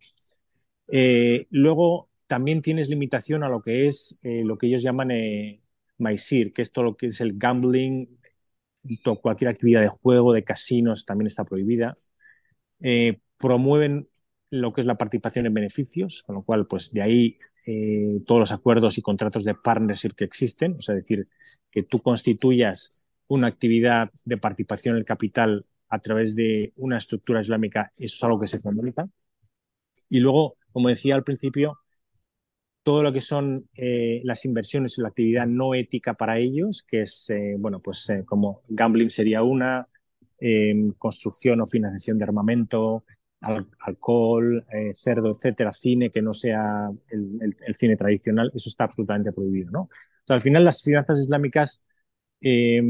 Eh, 0.89 1.47
luego, 1.51 2.09
también 2.29 2.63
tienes 2.63 2.89
limitación 2.89 3.43
a 3.43 3.49
lo 3.49 3.63
que 3.63 3.89
es 3.89 4.21
eh, 4.23 4.43
lo 4.45 4.59
que 4.59 4.69
ellos 4.69 4.83
llaman 4.83 5.11
eh, 5.11 5.61
que 5.99 6.63
es 6.63 6.73
todo 6.73 6.85
lo 6.85 6.97
que 6.97 7.09
es 7.09 7.21
el 7.21 7.37
gambling, 7.37 8.09
cualquier 9.21 9.51
actividad 9.51 9.83
de 9.83 9.89
juego, 9.89 10.33
de 10.33 10.45
casinos, 10.45 11.05
también 11.05 11.27
está 11.27 11.45
prohibida. 11.45 11.97
Promueven 13.41 14.09
lo 14.51 14.73
que 14.73 14.83
es 14.83 14.87
la 14.87 14.99
participación 14.99 15.47
en 15.47 15.55
beneficios, 15.55 16.23
con 16.25 16.35
lo 16.35 16.43
cual, 16.43 16.67
pues 16.67 16.93
de 16.93 17.03
ahí 17.03 17.39
eh, 17.67 18.21
todos 18.27 18.41
los 18.41 18.53
acuerdos 18.53 18.99
y 18.99 19.03
contratos 19.03 19.45
de 19.45 19.55
partnership 19.55 20.11
que 20.17 20.25
existen, 20.25 20.77
o 20.79 20.83
sea, 20.83 20.95
decir, 20.95 21.29
que 21.71 21.83
tú 21.83 22.01
constituyas 22.03 23.03
una 23.29 23.47
actividad 23.47 24.11
de 24.25 24.37
participación 24.37 24.97
en 24.97 25.01
el 25.01 25.05
capital 25.05 25.65
a 25.89 26.01
través 26.01 26.37
de 26.37 26.73
una 26.77 26.99
estructura 26.99 27.41
islámica, 27.41 27.91
eso 27.97 28.17
es 28.17 28.25
algo 28.25 28.41
que 28.41 28.47
se 28.47 28.61
fomenta. 28.61 29.09
Y 30.09 30.19
luego, 30.21 30.57
como 30.73 30.89
decía 30.89 31.15
al 31.15 31.25
principio, 31.25 31.79
todo 32.83 33.03
lo 33.03 33.13
que 33.13 33.21
son 33.21 33.69
eh, 33.77 34.21
las 34.25 34.45
inversiones 34.45 34.99
en 34.99 35.05
la 35.05 35.09
actividad 35.11 35.47
no 35.47 35.75
ética 35.75 36.15
para 36.15 36.39
ellos, 36.39 36.83
que 36.83 37.03
es, 37.03 37.31
eh, 37.31 37.55
bueno, 37.59 37.81
pues 37.81 38.13
como 38.27 38.63
gambling 38.69 39.11
sería 39.11 39.43
una, 39.43 39.87
construcción 40.97 41.61
o 41.61 41.67
financiación 41.67 42.17
de 42.17 42.25
armamento, 42.25 43.05
al 43.41 43.67
alcohol, 43.81 44.65
eh, 44.73 44.93
cerdo, 44.93 45.31
etcétera, 45.31 45.73
cine 45.73 46.11
que 46.11 46.23
no 46.23 46.35
sea 46.35 46.91
el, 47.11 47.75
cine 47.75 47.97
tradicional, 47.97 48.51
eso 48.55 48.69
está 48.69 48.85
absolutamente 48.85 49.33
prohibido, 49.33 49.71
¿no? 49.71 49.89
Al 50.29 50.43
final 50.43 50.65
las 50.65 50.83
finanzas 50.83 51.21
islámicas 51.21 51.87
eh, 52.41 52.81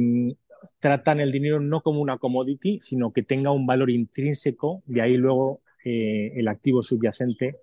tratan 0.79 1.21
el 1.21 1.33
dinero 1.33 1.61
no 1.61 1.83
como 1.83 2.01
una 2.01 2.19
commodity, 2.19 2.81
sino 2.83 3.13
que 3.13 3.23
tenga 3.23 3.51
un 3.51 3.67
valor 3.67 3.91
intrínseco, 3.91 4.83
de 4.87 5.03
ahí 5.03 5.17
luego 5.17 5.63
eh, 5.85 6.33
el 6.37 6.49
activo 6.49 6.83
subyacente, 6.83 7.57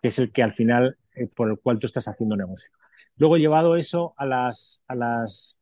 que 0.00 0.08
es 0.08 0.18
el 0.18 0.32
que 0.32 0.42
al 0.42 0.52
final 0.52 0.96
eh, 1.14 1.26
por 1.26 1.50
el 1.50 1.58
cual 1.58 1.78
tú 1.78 1.86
estás 1.86 2.08
haciendo 2.08 2.36
negocio. 2.36 2.70
Luego 3.16 3.36
llevado 3.36 3.76
eso 3.76 4.14
a 4.16 4.26
las, 4.26 4.84
a 4.86 4.94
las 4.94 5.57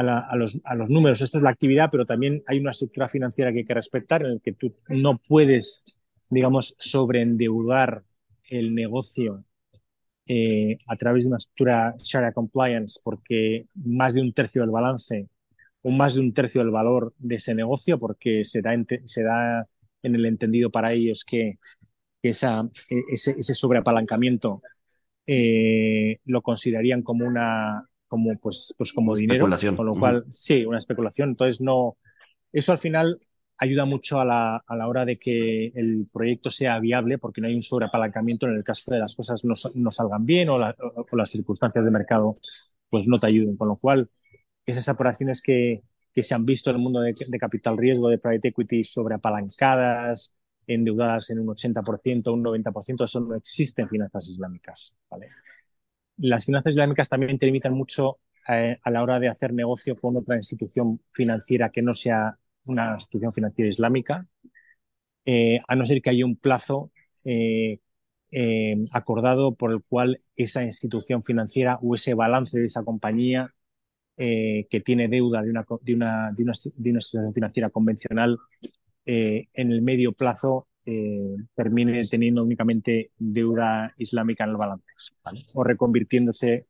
a, 0.00 0.36
la, 0.36 0.74
los, 0.76 0.88
números. 0.88 1.20
Esto 1.20 1.38
es 1.38 1.42
la 1.42 1.50
actividad, 1.50 1.88
pero 1.90 2.06
también 2.06 2.42
hay 2.46 2.58
una 2.58 2.70
estructura 2.70 3.08
financiera 3.08 3.52
que 3.52 3.58
hay 3.58 3.64
que 3.64 3.74
respetar 3.74 4.22
en 4.22 4.32
el 4.32 4.40
que 4.40 4.52
tú 4.52 4.74
no 4.88 5.18
puedes, 5.18 5.84
digamos, 6.30 6.74
sobreendeudar 6.78 8.02
el 8.48 8.74
negocio 8.74 9.44
eh, 10.26 10.78
a 10.86 10.96
través 10.96 11.22
de 11.22 11.28
una 11.28 11.38
estructura 11.38 11.94
Sharia 11.98 12.32
Compliance 12.32 13.00
porque 13.02 13.66
más 13.74 14.14
de 14.14 14.22
un 14.22 14.32
tercio 14.32 14.62
del 14.62 14.70
balance 14.70 15.28
o 15.82 15.90
más 15.90 16.14
de 16.14 16.20
un 16.20 16.32
tercio 16.32 16.60
del 16.60 16.70
valor 16.70 17.14
de 17.18 17.36
ese 17.36 17.54
negocio 17.54 17.98
porque 17.98 18.44
se 18.44 18.62
da, 18.62 18.72
se 19.04 19.22
da 19.22 19.66
en 20.02 20.14
el 20.14 20.26
entendido 20.26 20.70
para 20.70 20.92
ellos 20.92 21.24
que, 21.24 21.58
que 22.22 22.28
esa, 22.30 22.68
e, 22.88 23.02
ese, 23.12 23.34
ese 23.38 23.54
sobreapalancamiento 23.54 24.62
eh, 25.26 26.18
lo 26.24 26.42
considerarían 26.42 27.02
como 27.02 27.26
una, 27.26 27.88
como 28.10 28.36
pues, 28.38 28.74
pues 28.76 28.92
como 28.92 29.14
dinero, 29.14 29.48
con 29.76 29.86
lo 29.86 29.92
cual 29.92 30.24
sí, 30.28 30.64
una 30.66 30.78
especulación. 30.78 31.30
Entonces 31.30 31.60
no, 31.60 31.96
eso 32.52 32.72
al 32.72 32.78
final 32.78 33.18
ayuda 33.56 33.84
mucho 33.84 34.20
a 34.20 34.24
la, 34.24 34.56
a 34.56 34.76
la 34.76 34.88
hora 34.88 35.04
de 35.04 35.16
que 35.16 35.66
el 35.76 36.08
proyecto 36.12 36.50
sea 36.50 36.80
viable 36.80 37.18
porque 37.18 37.40
no 37.40 37.46
hay 37.46 37.54
un 37.54 37.62
sobreapalancamiento 37.62 38.46
en 38.46 38.56
el 38.56 38.64
caso 38.64 38.92
de 38.92 38.98
las 38.98 39.14
cosas 39.14 39.44
no, 39.44 39.54
no 39.74 39.90
salgan 39.92 40.26
bien 40.26 40.48
o, 40.48 40.58
la, 40.58 40.74
o, 40.80 41.06
o, 41.08 41.16
las 41.16 41.30
circunstancias 41.30 41.84
de 41.84 41.90
mercado 41.92 42.34
pues 42.88 43.06
no 43.06 43.18
te 43.20 43.28
ayuden. 43.28 43.56
Con 43.56 43.68
lo 43.68 43.76
cual, 43.76 44.10
esas 44.66 44.88
operaciones 44.88 45.40
que, 45.40 45.82
que 46.12 46.24
se 46.24 46.34
han 46.34 46.44
visto 46.44 46.70
en 46.70 46.76
el 46.76 46.82
mundo 46.82 47.00
de, 47.00 47.14
de 47.14 47.38
capital 47.38 47.78
riesgo, 47.78 48.08
de 48.08 48.18
private 48.18 48.48
equity 48.48 48.82
sobreapalancadas, 48.82 50.36
endeudadas 50.66 51.30
en 51.30 51.38
un 51.38 51.46
80%, 51.46 52.32
un 52.32 52.42
90%, 52.42 53.04
eso 53.04 53.20
no 53.20 53.36
existe 53.36 53.82
en 53.82 53.88
finanzas 53.88 54.28
islámicas. 54.28 54.96
¿vale? 55.08 55.28
Las 56.20 56.44
finanzas 56.44 56.72
islámicas 56.72 57.08
también 57.08 57.38
te 57.38 57.46
limitan 57.46 57.72
mucho 57.72 58.18
eh, 58.48 58.78
a 58.82 58.90
la 58.90 59.02
hora 59.02 59.18
de 59.18 59.28
hacer 59.28 59.54
negocio 59.54 59.94
con 59.94 60.16
otra 60.16 60.36
institución 60.36 61.00
financiera 61.10 61.70
que 61.70 61.80
no 61.80 61.94
sea 61.94 62.38
una 62.66 62.94
institución 62.94 63.32
financiera 63.32 63.70
islámica, 63.70 64.26
eh, 65.24 65.58
a 65.66 65.74
no 65.76 65.86
ser 65.86 66.02
que 66.02 66.10
haya 66.10 66.26
un 66.26 66.36
plazo 66.36 66.90
eh, 67.24 67.80
acordado 68.92 69.54
por 69.54 69.72
el 69.72 69.82
cual 69.82 70.20
esa 70.36 70.62
institución 70.62 71.22
financiera 71.22 71.78
o 71.82 71.94
ese 71.94 72.14
balance 72.14 72.58
de 72.58 72.66
esa 72.66 72.84
compañía 72.84 73.54
que 74.16 74.82
tiene 74.84 75.08
deuda 75.08 75.40
de 75.40 75.48
una, 75.48 75.64
de 75.80 75.94
una, 75.94 76.30
de 76.36 76.42
una, 76.42 76.52
de 76.52 76.90
una 76.90 76.98
institución 76.98 77.32
financiera 77.32 77.70
convencional 77.70 78.36
en 79.06 79.72
el 79.72 79.80
medio 79.80 80.12
plazo 80.12 80.68
termine 81.54 82.02
teniendo 82.04 82.42
únicamente 82.42 83.12
deuda 83.18 83.92
islámica 83.96 84.44
en 84.44 84.50
el 84.50 84.56
balance 84.56 84.86
o 85.54 85.64
reconvirtiéndose 85.64 86.66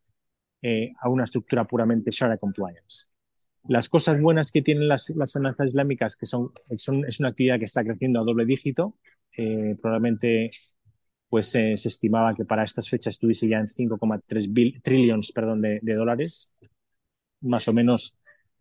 eh, 0.63 0.93
a 1.01 1.09
una 1.09 1.25
estructura 1.25 1.65
puramente 1.65 2.11
Sharia 2.11 2.37
compliance. 2.37 3.07
Las 3.67 3.89
cosas 3.89 4.21
buenas 4.21 4.51
que 4.51 4.61
tienen 4.61 4.89
las, 4.89 5.09
las 5.17 5.33
finanzas 5.33 5.69
islámicas, 5.69 6.17
que 6.17 6.27
son, 6.27 6.53
es 6.69 6.89
una 7.21 7.29
actividad 7.31 7.59
que 7.59 7.65
está 7.65 7.83
creciendo 7.83 8.21
a 8.21 8.25
doble 8.25 8.45
dígito, 8.45 8.97
eh, 9.37 9.77
probablemente 9.81 10.51
pues 11.31 11.55
eh, 11.55 11.77
se 11.77 11.89
estimaba 11.89 12.35
que 12.35 12.45
para 12.45 12.65
estas 12.65 12.91
fechas 12.91 13.15
estuviese 13.15 13.49
ya 13.49 13.59
en 13.59 13.69
5,3 13.69 14.83
trillions 14.83 15.33
perdón, 15.33 15.63
de, 15.63 15.79
de, 15.81 15.95
dólares, 15.95 16.53
más 17.41 17.67
o 17.69 17.73
menos 17.73 18.19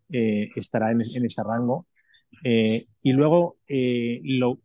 estará 0.08 0.90
en, 0.92 1.02
en, 1.02 1.26
ese 1.26 1.42
rango. 1.44 1.86
y 2.42 3.12
luego 3.12 3.58
lo, 3.68 4.60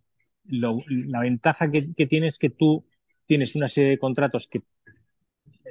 lo, 0.47 0.79
la 0.87 1.21
ventaja 1.21 1.69
que, 1.71 1.93
que 1.93 2.07
tiene 2.07 2.27
es 2.27 2.39
que 2.39 2.49
tú 2.49 2.85
tienes 3.25 3.55
una 3.55 3.67
serie 3.67 3.91
de 3.91 3.99
contratos 3.99 4.47
que 4.47 4.61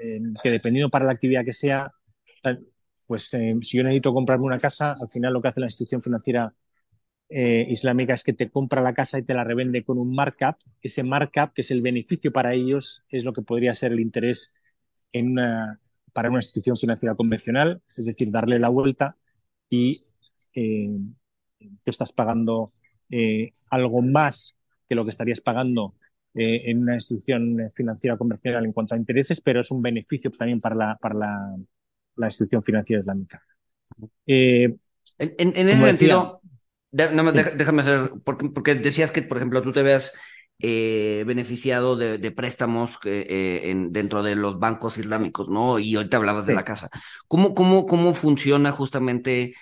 eh, 0.03 0.21
dependiendo 0.43 0.91
para 0.91 1.05
la 1.05 1.13
actividad 1.13 1.45
que 1.45 1.53
sea, 1.53 1.93
pues 3.07 3.33
eh, 3.35 3.55
si 3.63 3.77
yo 3.77 3.85
necesito 3.85 4.13
comprarme 4.13 4.45
una 4.45 4.59
casa, 4.59 4.95
al 5.01 5.09
final 5.09 5.33
lo 5.33 5.41
que 5.41 5.49
hace 5.49 5.61
la 5.61 5.67
institución 5.67 6.03
financiera 6.03 6.53
eh, 7.29 7.67
islámica 7.71 8.13
es 8.13 8.23
que 8.23 8.33
te 8.33 8.51
compra 8.51 8.83
la 8.83 8.95
casa 8.95 9.19
y 9.19 9.23
te 9.23 9.35
la 9.35 9.45
revende 9.45 9.85
con 9.85 9.99
un 9.99 10.15
markup. 10.15 10.57
Ese 10.83 11.05
markup, 11.05 11.53
que 11.55 11.63
es 11.63 11.71
el 11.71 11.81
beneficio 11.81 12.33
para 12.33 12.55
ellos, 12.55 13.05
es 13.09 13.25
lo 13.25 13.33
que 13.33 13.43
podría 13.43 13.75
ser 13.75 13.93
el 13.93 14.01
interés 14.01 14.55
en 15.13 15.37
para 16.13 16.29
una 16.29 16.39
institución 16.39 16.77
financiera 16.77 17.17
convencional, 17.17 17.83
es 17.97 18.07
decir, 18.07 18.31
darle 18.31 18.59
la 18.61 18.69
vuelta 18.69 19.17
y 19.69 20.01
tú 20.53 21.91
estás 21.91 22.13
pagando 22.13 22.69
algo 23.71 24.03
más 24.03 24.61
que 24.89 24.95
lo 24.95 25.05
que 25.05 25.11
estarías 25.11 25.41
pagando 25.41 25.95
eh, 26.35 26.63
en 26.71 26.83
una 26.83 26.95
institución 26.95 27.71
financiera 27.75 28.17
convencional 28.17 28.65
en 28.65 28.73
cuanto 28.73 28.95
a 28.95 28.99
intereses, 28.99 29.41
pero 29.41 29.61
es 29.61 29.71
un 29.71 29.83
beneficio 29.83 30.31
también 30.31 30.59
para 30.59 30.75
la, 30.75 30.97
para 30.97 31.15
la, 31.15 31.57
la 32.17 32.27
institución 32.27 32.63
financiera 32.63 33.01
islámica. 33.01 33.43
Eh, 34.27 34.77
en, 35.19 35.53
en, 35.57 35.69
ese 35.69 35.85
sentido, 35.85 36.41
déjame 36.91 37.83
hacer, 37.83 38.13
porque, 38.25 38.49
porque, 38.49 38.75
decías 38.75 39.11
que, 39.11 39.23
por 39.23 39.37
ejemplo, 39.37 39.63
tú 39.63 39.73
te 39.73 39.83
veas 39.83 40.13
eh, 40.59 41.25
beneficiado 41.27 41.97
de, 41.97 42.19
de 42.19 42.31
préstamos 42.31 42.99
eh, 43.05 43.63
en, 43.65 43.93
dentro 43.93 44.23
de 44.23 44.35
los 44.35 44.59
bancos 44.59 44.99
islámicos, 44.99 45.49
¿no? 45.49 45.79
Y 45.79 45.97
hoy 45.97 46.09
te 46.09 46.17
hablabas 46.17 46.45
sí. 46.45 46.49
de 46.49 46.55
la 46.55 46.65
casa. 46.65 46.91
¿Cómo, 47.29 47.55
cómo, 47.55 47.87
cómo 47.87 48.15
funciona 48.15 48.73
justamente? 48.73 49.55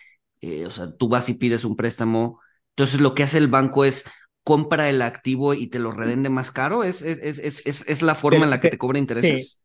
o 0.66 0.70
sea, 0.72 0.90
tú 0.90 1.08
vas 1.08 1.28
y 1.28 1.34
pides 1.34 1.64
un 1.64 1.76
préstamo. 1.76 2.40
Entonces, 2.70 3.00
lo 3.00 3.14
que 3.14 3.22
hace 3.22 3.38
el 3.38 3.46
banco 3.46 3.84
es 3.84 4.04
compra 4.44 4.88
el 4.90 5.02
activo 5.02 5.54
y 5.54 5.68
te 5.68 5.78
lo 5.78 5.92
revende 5.92 6.28
más 6.28 6.50
caro? 6.50 6.84
¿Es, 6.84 7.02
es, 7.02 7.38
es, 7.38 7.62
es, 7.64 7.84
es 7.88 8.02
la 8.02 8.14
forma 8.14 8.44
en 8.44 8.50
la 8.50 8.60
que 8.60 8.68
te 8.68 8.78
cobra 8.78 8.98
intereses? 8.98 9.52
Sí. 9.52 9.58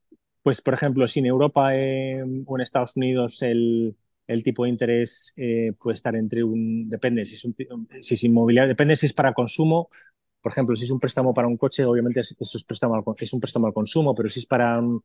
Pues, 0.43 0.61
por 0.61 0.73
ejemplo, 0.73 1.05
si 1.07 1.19
en 1.19 1.25
Europa 1.25 1.75
eh, 1.75 2.23
o 2.45 2.57
en 2.57 2.61
Estados 2.61 2.95
Unidos 2.95 3.41
el, 3.41 3.95
el 4.27 4.43
tipo 4.43 4.63
de 4.63 4.69
interés 4.69 5.33
eh, 5.35 5.73
puede 5.77 5.95
estar 5.95 6.15
entre 6.15 6.43
un. 6.43 6.89
Depende 6.89 7.25
si 7.25 7.35
es, 7.35 7.45
un, 7.45 7.55
si 8.01 8.13
es 8.13 8.23
inmobiliario, 8.23 8.69
depende 8.69 8.95
si 8.95 9.07
es 9.07 9.13
para 9.13 9.33
consumo. 9.33 9.89
Por 10.41 10.51
ejemplo, 10.51 10.75
si 10.75 10.85
es 10.85 10.91
un 10.91 10.99
préstamo 10.99 11.33
para 11.33 11.47
un 11.47 11.57
coche, 11.57 11.83
obviamente 11.83 12.21
eso 12.21 12.35
es, 12.39 12.63
préstamo 12.63 12.95
al, 12.95 13.03
es 13.17 13.33
un 13.33 13.39
préstamo 13.41 13.67
al 13.67 13.73
consumo, 13.73 14.13
pero 14.15 14.29
si 14.29 14.39
es 14.39 14.45
para 14.45 14.79
un, 14.79 15.03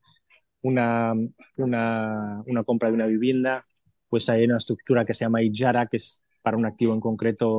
una, 0.60 1.14
una, 1.56 2.42
una 2.46 2.62
compra 2.62 2.90
de 2.90 2.94
una 2.94 3.06
vivienda, 3.06 3.66
pues 4.08 4.28
hay 4.28 4.44
una 4.44 4.58
estructura 4.58 5.04
que 5.04 5.14
se 5.14 5.24
llama 5.24 5.42
IJARA, 5.42 5.86
que 5.86 5.96
es 5.96 6.21
para 6.42 6.56
un 6.56 6.66
activo 6.66 6.94
en 6.94 7.00
concreto, 7.00 7.50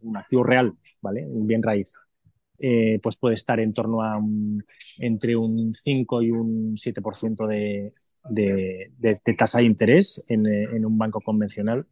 un 0.00 0.16
activo 0.16 0.44
real, 0.44 0.74
¿vale? 1.02 1.26
Un 1.26 1.46
bien 1.46 1.62
raíz. 1.62 1.94
Eh, 2.60 2.98
pues 3.00 3.16
puede 3.16 3.36
estar 3.36 3.60
en 3.60 3.72
torno 3.72 4.02
a 4.02 4.18
un, 4.18 4.64
entre 4.98 5.36
un 5.36 5.72
5 5.72 6.22
y 6.22 6.30
un 6.32 6.76
7% 6.76 7.46
de, 7.46 7.92
de, 8.28 8.90
de, 8.98 9.20
de, 9.24 9.34
tasa 9.34 9.58
de 9.58 9.64
interés 9.64 10.24
en, 10.28 10.44
en, 10.46 10.84
un 10.84 10.98
banco 10.98 11.20
convencional. 11.20 11.86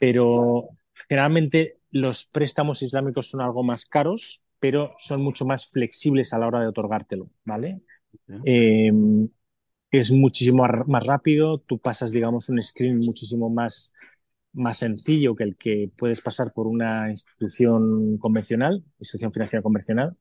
Pero 0.00 0.70
generalmente 1.08 1.78
los 1.90 2.24
préstamos 2.24 2.82
islámicos 2.82 3.30
son 3.30 3.40
algo 3.40 3.62
más 3.62 3.86
caros, 3.86 4.44
pero 4.58 4.94
son 4.98 5.22
mucho 5.22 5.44
más 5.44 5.70
flexibles 5.70 6.32
a 6.32 6.38
la 6.38 6.48
hora 6.48 6.60
de 6.60 6.66
otorgártelo, 6.66 7.30
¿vale? 7.44 7.82
Eh, 8.44 8.90
es 9.92 10.10
muchísimo 10.10 10.66
más 10.88 11.06
rápido, 11.06 11.58
tú 11.58 11.78
pasas, 11.78 12.10
digamos, 12.10 12.48
un 12.48 12.62
screen 12.62 12.98
muchísimo 12.98 13.50
más 13.50 13.94
más 14.52 14.78
sencillo 14.78 15.34
que 15.34 15.44
el 15.44 15.56
que 15.56 15.90
puedes 15.96 16.20
pasar 16.20 16.52
por 16.52 16.66
una 16.66 17.10
institución 17.10 18.18
convencional, 18.18 18.84
institución 18.98 19.32
financiera 19.32 19.62
convencional, 19.62 20.16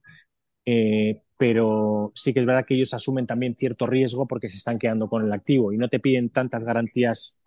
eh, 0.66 1.22
pero 1.38 2.12
sí 2.16 2.34
que 2.34 2.42
es 2.42 2.46
verdad 2.46 2.66
que 2.68 2.76
ellos 2.76 2.94
asumen 2.94 3.28
también 3.28 3.56
cierto 3.56 3.88
riesgo 3.88 4.28
porque 4.28 4.50
se 4.50 4.58
están 4.58 4.80
quedando 4.80 5.10
con 5.10 5.26
el 5.26 5.34
activo 5.34 5.74
y 5.74 5.78
no 5.78 5.90
te 5.90 6.00
piden 6.00 6.30
tantas 6.30 6.64
garantías 6.64 7.38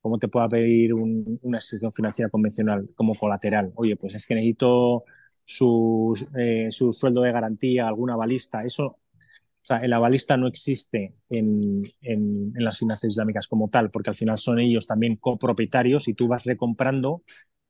como 0.00 0.18
te 0.18 0.28
pueda 0.28 0.48
pedir 0.48 0.94
un, 0.94 1.38
una 1.42 1.58
institución 1.58 1.92
financiera 1.92 2.30
convencional 2.30 2.88
como 2.94 3.14
colateral. 3.14 3.72
Oye, 3.76 3.96
pues 3.96 4.14
es 4.14 4.26
que 4.26 4.34
necesito 4.36 5.04
su, 5.44 6.14
eh, 6.38 6.68
su 6.70 6.92
sueldo 6.92 7.22
de 7.22 7.32
garantía, 7.32 7.88
alguna 7.88 8.16
balista, 8.16 8.64
eso 8.64 8.98
sea, 9.66 9.78
el 9.78 9.92
avalista 9.92 10.36
no 10.36 10.46
existe 10.46 11.14
en, 11.28 11.80
en, 12.00 12.52
en, 12.54 12.64
las 12.64 12.78
finanzas 12.78 13.10
islámicas 13.10 13.48
como 13.48 13.68
tal, 13.68 13.90
porque 13.90 14.10
al 14.10 14.16
final 14.16 14.38
son 14.38 14.60
ellos 14.60 14.86
también 14.86 15.16
copropietarios 15.16 16.06
y 16.08 16.14
tú 16.14 16.28
vas 16.28 16.44
recomprando 16.44 17.22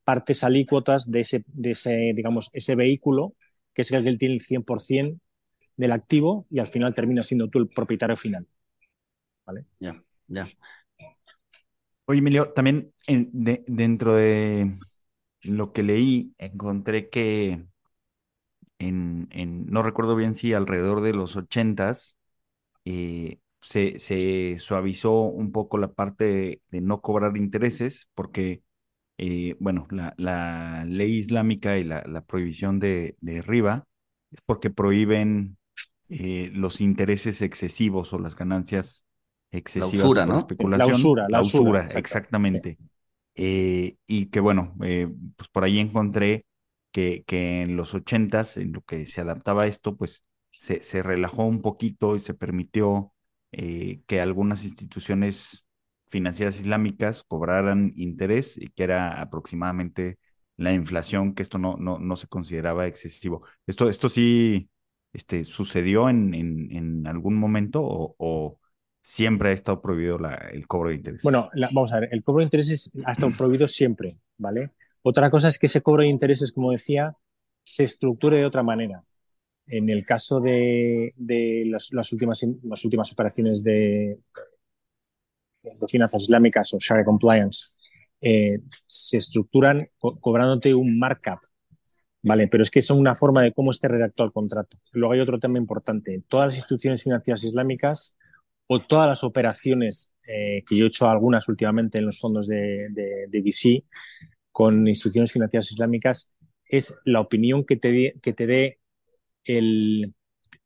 partes 0.04 0.44
alícuotas 0.44 1.10
de 1.10 1.20
ese, 1.20 1.44
de 1.48 1.70
ese, 1.72 2.12
digamos, 2.14 2.50
ese 2.52 2.76
vehículo, 2.76 3.34
que 3.74 3.82
es 3.82 3.90
el 3.92 4.04
que 4.04 4.16
tiene 4.16 4.34
el 4.34 4.40
100% 4.40 5.18
del 5.76 5.92
activo 5.92 6.46
y 6.50 6.58
al 6.58 6.66
final 6.66 6.94
termina 6.94 7.22
siendo 7.22 7.48
tú 7.48 7.58
el 7.58 7.68
propietario 7.68 8.16
final. 8.16 8.46
¿Vale? 9.44 9.64
Ya, 9.80 10.02
ya. 10.28 10.46
Oye, 12.04 12.20
Emilio, 12.20 12.52
también 12.52 12.92
en, 13.06 13.30
de, 13.32 13.64
dentro 13.66 14.16
de 14.16 14.78
lo 15.42 15.72
que 15.72 15.82
leí, 15.82 16.34
encontré 16.38 17.08
que 17.08 17.66
en, 18.78 19.28
en, 19.30 19.66
no 19.66 19.82
recuerdo 19.82 20.16
bien 20.16 20.36
si 20.36 20.52
alrededor 20.52 21.00
de 21.02 21.12
los 21.12 21.36
ochentas, 21.36 22.16
eh, 22.84 23.38
se, 23.60 23.98
se, 23.98 24.58
suavizó 24.58 25.22
un 25.22 25.50
poco 25.50 25.78
la 25.78 25.92
parte 25.92 26.24
de, 26.24 26.62
de 26.70 26.80
no 26.80 27.00
cobrar 27.00 27.36
intereses, 27.36 28.08
porque, 28.14 28.62
eh, 29.18 29.56
bueno, 29.58 29.86
la, 29.90 30.14
la, 30.18 30.84
ley 30.84 31.16
islámica 31.16 31.78
y 31.78 31.84
la, 31.84 32.02
la 32.06 32.20
prohibición 32.22 32.78
de, 32.78 33.16
de, 33.20 33.42
riba 33.42 33.86
es 34.30 34.40
porque 34.44 34.70
prohíben 34.70 35.56
eh, 36.08 36.50
los 36.52 36.80
intereses 36.80 37.42
excesivos 37.42 38.12
o 38.12 38.18
las 38.18 38.36
ganancias 38.36 39.04
excesivas 39.50 39.94
la 39.94 40.04
usura, 40.04 40.26
¿no? 40.26 40.38
especulación. 40.38 40.88
La 40.88 40.96
usura, 40.96 41.26
la, 41.28 41.40
usura, 41.40 41.86
usura 41.86 41.98
exactamente. 41.98 42.76
Sí. 42.78 42.88
Eh, 43.34 43.96
y 44.06 44.26
que 44.26 44.40
bueno, 44.40 44.74
eh, 44.82 45.08
pues 45.36 45.48
por 45.50 45.64
ahí 45.64 45.78
encontré 45.78 46.46
que, 47.26 47.60
en 47.62 47.76
los 47.76 47.94
ochentas, 47.94 48.56
en 48.56 48.72
lo 48.72 48.80
que 48.80 49.06
se 49.06 49.20
adaptaba 49.20 49.64
a 49.64 49.66
esto, 49.66 49.96
pues 49.96 50.24
se, 50.50 50.82
se 50.82 51.02
relajó 51.02 51.44
un 51.44 51.60
poquito 51.60 52.16
y 52.16 52.20
se 52.20 52.32
permitió 52.32 53.12
eh, 53.52 54.00
que 54.06 54.20
algunas 54.20 54.64
instituciones 54.64 55.66
financieras 56.08 56.58
islámicas 56.60 57.22
cobraran 57.24 57.92
interés 57.96 58.56
y 58.56 58.68
que 58.68 58.84
era 58.84 59.20
aproximadamente 59.20 60.18
la 60.56 60.72
inflación, 60.72 61.34
que 61.34 61.42
esto 61.42 61.58
no, 61.58 61.76
no, 61.76 61.98
no 61.98 62.16
se 62.16 62.28
consideraba 62.28 62.86
excesivo. 62.86 63.42
Esto, 63.66 63.90
esto 63.90 64.08
sí 64.08 64.70
este, 65.12 65.44
sucedió 65.44 66.08
en, 66.08 66.32
en, 66.32 66.74
en 66.74 67.06
algún 67.06 67.36
momento 67.36 67.80
o, 67.82 68.58
siempre 69.02 69.50
ha 69.50 69.52
estado 69.52 69.80
prohibido 69.80 70.18
el 70.50 70.66
cobro 70.66 70.88
de 70.88 70.96
interés. 70.96 71.22
Bueno, 71.22 71.48
la, 71.54 71.68
vamos 71.72 71.92
a 71.92 72.00
ver, 72.00 72.08
el 72.10 72.24
cobro 72.24 72.40
de 72.40 72.46
intereses 72.46 72.90
ha 73.04 73.12
estado 73.12 73.30
prohibido 73.30 73.68
siempre, 73.68 74.14
¿vale? 74.36 74.72
Otra 75.08 75.30
cosa 75.30 75.46
es 75.46 75.56
que 75.56 75.66
ese 75.66 75.82
cobro 75.82 76.02
de 76.02 76.08
intereses, 76.08 76.50
como 76.50 76.72
decía, 76.72 77.14
se 77.62 77.84
estructure 77.84 78.38
de 78.38 78.44
otra 78.44 78.64
manera. 78.64 79.04
En 79.68 79.88
el 79.88 80.04
caso 80.04 80.40
de, 80.40 81.12
las, 81.70 82.12
últimas, 82.12 83.12
operaciones 83.12 83.62
de, 83.62 84.18
finanzas 85.86 86.24
islámicas 86.24 86.74
o 86.74 86.78
share 86.80 87.04
compliance, 87.04 87.68
eh, 88.20 88.58
se 88.84 89.18
estructuran 89.18 89.86
co 89.96 90.18
cobrándote 90.20 90.74
un 90.74 90.98
markup 90.98 91.38
Vale, 92.22 92.48
pero 92.48 92.64
es 92.64 92.70
que 92.72 92.80
es 92.80 92.90
una 92.90 93.14
forma 93.14 93.42
de 93.42 93.52
cómo 93.52 93.70
esté 93.70 93.86
redactado 93.86 94.26
el 94.26 94.32
contrato. 94.32 94.76
Luego 94.90 95.14
hay 95.14 95.20
otro 95.20 95.38
tema 95.38 95.58
importante. 95.58 96.24
Todas 96.26 96.46
las 96.46 96.56
instituciones 96.56 97.04
financieras 97.04 97.44
islámicas 97.44 98.18
o 98.66 98.80
todas 98.80 99.06
las 99.06 99.22
operaciones, 99.22 100.16
eh, 100.26 100.64
que 100.68 100.76
yo 100.76 100.86
he 100.86 100.88
hecho 100.88 101.08
algunas 101.08 101.48
últimamente 101.48 101.98
en 101.98 102.06
los 102.06 102.18
fondos 102.18 102.48
de, 102.48 102.88
de, 102.90 103.26
de 103.28 103.40
VC, 103.40 103.84
con 104.56 104.88
instituciones 104.88 105.32
financieras 105.32 105.70
islámicas, 105.70 106.32
es 106.66 106.98
la 107.04 107.20
opinión 107.20 107.66
que 107.66 107.76
te, 107.76 108.14
que 108.22 108.32
te 108.32 108.46
dé 108.46 108.78
el, 109.44 110.14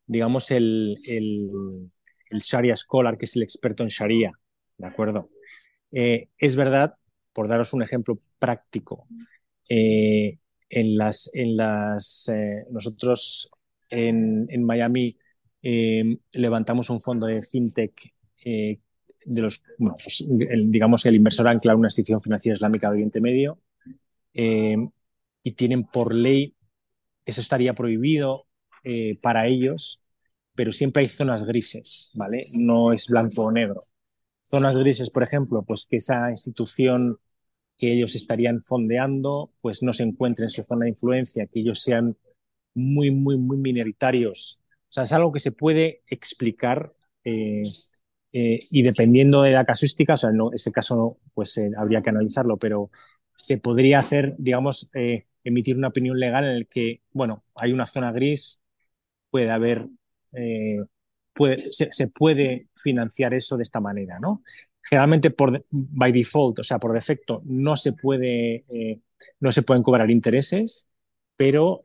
digamos, 0.05 0.49
el, 0.51 0.95
el, 1.05 1.51
Sharia 2.31 2.73
Scholar, 2.77 3.17
que 3.17 3.25
es 3.25 3.35
el 3.35 3.43
experto 3.43 3.83
en 3.83 3.89
Sharia, 3.89 4.31
¿de 4.77 4.87
acuerdo? 4.87 5.27
Eh, 5.91 6.29
es 6.37 6.55
verdad, 6.55 6.95
por 7.33 7.49
daros 7.49 7.73
un 7.73 7.83
ejemplo 7.83 8.21
práctico, 8.39 9.09
eh, 9.67 10.39
en 10.69 10.97
las, 10.97 11.29
en 11.33 11.57
las, 11.57 12.31
eh, 12.33 12.63
nosotros 12.71 13.51
en, 13.89 14.47
en 14.47 14.63
Miami 14.63 15.17
levantamos 16.31 16.89
un 16.89 17.01
fondo 17.01 17.25
de 17.25 17.43
fintech 17.43 18.09
de 18.41 19.41
los, 19.41 19.61
bueno, 19.77 19.97
pues, 20.01 20.25
digamos 20.69 21.05
el 21.05 21.15
inversor 21.15 21.49
ancla 21.49 21.75
una 21.75 21.87
institución 21.87 22.21
financiera 22.21 22.55
islámica 22.55 22.87
de 22.87 22.93
Oriente 22.93 23.19
Medio 23.19 23.59
eh, 24.33 24.77
y 25.43 25.51
tienen 25.53 25.83
por 25.83 26.13
ley, 26.13 26.55
eso 27.25 27.41
estaría 27.41 27.73
prohibido 27.73 28.47
eh, 28.83 29.17
para 29.21 29.47
ellos, 29.47 30.03
pero 30.55 30.71
siempre 30.71 31.03
hay 31.03 31.09
zonas 31.09 31.45
grises, 31.45 32.11
¿vale? 32.15 32.43
No 32.53 32.93
es 32.93 33.07
blanco 33.07 33.43
o 33.43 33.51
negro. 33.51 33.81
Zonas 34.43 34.75
grises, 34.75 35.09
por 35.09 35.23
ejemplo, 35.23 35.63
pues 35.63 35.85
que 35.89 35.97
esa 35.97 36.29
institución 36.29 37.17
que 37.77 37.93
ellos 37.93 38.15
estarían 38.15 38.61
fondeando, 38.61 39.53
pues 39.61 39.81
no 39.81 39.93
se 39.93 40.03
encuentre 40.03 40.45
en 40.45 40.49
su 40.49 40.63
zona 40.63 40.85
de 40.85 40.91
influencia, 40.91 41.47
que 41.47 41.61
ellos 41.61 41.81
sean 41.81 42.17
muy, 42.73 43.11
muy, 43.11 43.37
muy 43.37 43.57
minoritarios. 43.57 44.61
O 44.89 44.91
sea, 44.93 45.03
es 45.03 45.13
algo 45.13 45.31
que 45.31 45.39
se 45.39 45.51
puede 45.51 46.03
explicar 46.07 46.93
eh, 48.33 48.59
y 48.69 48.83
dependiendo 48.83 49.41
de 49.41 49.51
la 49.51 49.65
casuística, 49.65 50.13
o 50.13 50.17
sea, 50.17 50.29
en 50.29 50.39
este 50.53 50.71
caso 50.71 51.17
pues 51.33 51.57
eh, 51.57 51.69
habría 51.77 52.01
que 52.01 52.09
analizarlo, 52.11 52.57
pero 52.57 52.89
se 53.35 53.57
podría 53.57 53.99
hacer, 53.99 54.35
digamos, 54.37 54.89
eh, 54.93 55.25
emitir 55.43 55.77
una 55.77 55.89
opinión 55.89 56.19
legal 56.19 56.45
en 56.45 56.51
el 56.51 56.67
que, 56.67 57.01
bueno, 57.11 57.43
hay 57.55 57.73
una 57.73 57.85
zona 57.85 58.11
gris, 58.11 58.61
puede 59.29 59.49
haber, 59.49 59.87
eh, 60.33 60.79
se, 61.71 62.07
puede 62.09 62.67
financiar 62.75 63.33
eso 63.33 63.57
de 63.57 63.63
esta 63.63 63.79
manera, 63.79 64.19
¿no? 64.19 64.43
Generalmente 64.83 65.31
por 65.31 65.65
by 65.69 66.11
default, 66.11 66.59
o 66.59 66.63
sea, 66.63 66.79
por 66.79 66.93
defecto, 66.93 67.41
no 67.45 67.75
se 67.75 67.93
puede, 67.93 68.65
eh, 68.69 68.99
no 69.39 69.51
se 69.51 69.63
pueden 69.63 69.83
cobrar 69.83 70.09
intereses, 70.11 70.89
pero 71.35 71.81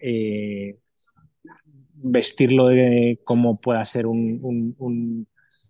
vestirlo 1.95 2.69
de 2.69 3.21
como 3.25 3.61
pueda 3.61 3.85
ser 3.85 4.07
un, 4.07 4.75
un, 4.79 5.27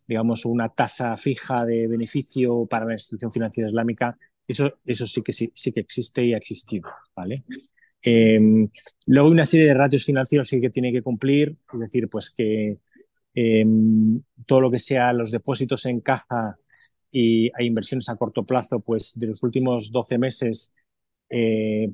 digamos, 0.06 0.44
una 0.44 0.68
tasa 0.68 1.16
fija 1.16 1.64
de 1.64 1.86
beneficio 1.86 2.66
para 2.66 2.86
la 2.86 2.94
institución 2.94 3.32
financiera 3.32 3.68
islámica, 3.68 4.18
eso, 4.48 4.78
eso 4.84 5.06
sí 5.06 5.22
que 5.22 5.32
sí, 5.32 5.50
sí 5.54 5.72
que 5.72 5.80
existe 5.80 6.24
y 6.24 6.34
ha 6.34 6.38
existido, 6.38 6.88
¿vale? 7.14 7.44
Eh, 8.02 8.38
luego 9.06 9.28
hay 9.28 9.32
una 9.32 9.44
serie 9.44 9.66
de 9.66 9.74
ratios 9.74 10.04
financieros 10.04 10.50
que 10.50 10.70
tiene 10.70 10.92
que 10.92 11.02
cumplir, 11.02 11.56
es 11.72 11.80
decir, 11.80 12.08
pues 12.08 12.30
que 12.30 12.78
eh, 13.34 13.66
todo 14.46 14.60
lo 14.60 14.70
que 14.70 14.78
sea 14.78 15.12
los 15.12 15.30
depósitos 15.30 15.86
en 15.86 16.00
caja 16.00 16.56
y 17.10 17.50
hay 17.54 17.66
inversiones 17.66 18.08
a 18.08 18.16
corto 18.16 18.44
plazo, 18.44 18.80
pues 18.80 19.12
de 19.16 19.28
los 19.28 19.42
últimos 19.42 19.90
12 19.90 20.18
meses 20.18 20.74
eh, 21.28 21.92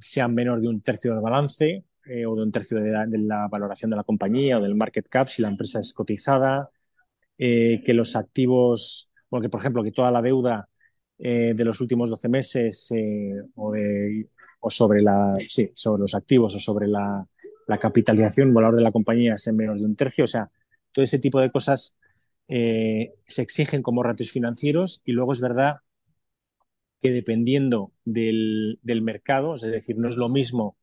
sean 0.00 0.34
menor 0.34 0.60
de 0.60 0.68
un 0.68 0.80
tercio 0.82 1.12
del 1.12 1.22
balance 1.22 1.84
eh, 2.06 2.26
o 2.26 2.36
de 2.36 2.42
un 2.42 2.52
tercio 2.52 2.78
de 2.78 2.90
la, 2.90 3.06
de 3.06 3.18
la, 3.18 3.48
valoración 3.48 3.90
de 3.90 3.96
la 3.96 4.04
compañía 4.04 4.58
o 4.58 4.62
del 4.62 4.74
market 4.74 5.08
cap 5.08 5.28
si 5.28 5.42
la 5.42 5.48
empresa 5.48 5.80
es 5.80 5.92
cotizada, 5.92 6.70
eh, 7.38 7.82
que 7.84 7.94
los 7.94 8.16
activos, 8.16 9.12
bueno, 9.30 9.42
que 9.42 9.48
por 9.50 9.60
ejemplo 9.60 9.82
que 9.82 9.92
toda 9.92 10.10
la 10.10 10.22
deuda 10.22 10.68
eh, 11.20 11.52
de 11.54 11.64
los 11.64 11.80
últimos 11.80 12.10
12 12.10 12.28
meses 12.28 12.92
eh, 12.92 13.34
o, 13.56 14.70
sobre, 14.70 15.02
los 15.02 16.14
activos 16.14 16.54
o 16.54 16.60
sobre 16.60 16.86
la, 16.86 17.26
la 17.66 17.78
capitalización, 17.78 18.54
valor 18.54 18.76
de 18.76 18.84
la 18.84 18.92
compañía 18.92 19.34
es 19.34 19.46
en 19.48 19.56
menos 19.56 19.80
de 19.80 19.84
un 19.84 19.96
tercio. 19.96 20.24
O 20.24 20.28
sea, 20.28 20.48
todo 20.92 21.02
ese 21.02 21.18
tipo 21.18 21.40
de 21.40 21.50
cosas 21.50 21.96
eh, 22.46 23.14
se 23.24 23.42
exigen 23.42 23.82
como 23.82 24.04
ratios 24.04 24.30
financieros 24.30 25.02
y 25.04 25.12
luego 25.12 25.32
es 25.32 25.40
verdad 25.40 25.78
que 27.02 27.10
dependiendo 27.10 27.92
del, 28.04 28.78
mercado, 29.02 29.54
es 29.56 29.62
decir, 29.62 29.96
no 29.98 30.08
es 30.08 30.16
lo 30.16 30.28
mismo 30.28 30.76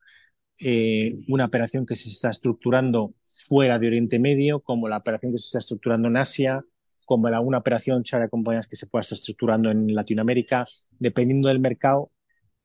una 1.27 1.45
operación 1.45 1.85
que 1.85 1.95
se 1.95 2.09
está 2.09 2.29
estructurando 2.29 3.13
fuera 3.23 3.77
de 3.77 3.87
Oriente 3.87 4.19
Medio 4.19 4.61
como 4.61 4.87
la 4.87 4.97
operación 4.97 5.33
que 5.33 5.37
se 5.37 5.47
está 5.47 5.59
estructurando 5.59 6.07
en 6.07 6.15
Asia 6.15 6.63
como 7.05 7.29
la, 7.29 7.39
una 7.39 7.59
operación 7.59 8.03
de 8.03 8.29
compañías 8.29 8.67
que 8.67 8.75
se 8.75 8.87
pueda 8.87 9.01
estar 9.01 9.17
estructurando 9.17 9.71
en 9.71 9.93
Latinoamérica, 9.93 10.65
dependiendo 10.99 11.47
del 11.47 11.59
mercado, 11.59 12.11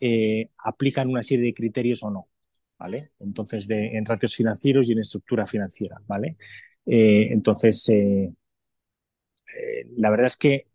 eh, 0.01 0.51
aplican 0.59 1.09
una 1.09 1.23
serie 1.23 1.45
de 1.47 1.55
criterios 1.55 2.03
o 2.03 2.11
no, 2.11 2.29
¿vale? 2.79 3.13
Entonces, 3.21 3.69
de, 3.69 3.97
en 3.97 4.07
ratios 4.07 4.35
financieros 4.35 4.89
y 4.89 4.93
en 4.93 5.01
estructura 5.01 5.47
financiera, 5.47 6.01
¿vale? 6.07 6.37
Eh, 6.87 7.29
entonces, 7.31 7.89
eh, 7.91 8.33
la 9.97 10.11
verdad 10.11 10.27
es 10.27 10.37
que, 10.37 10.67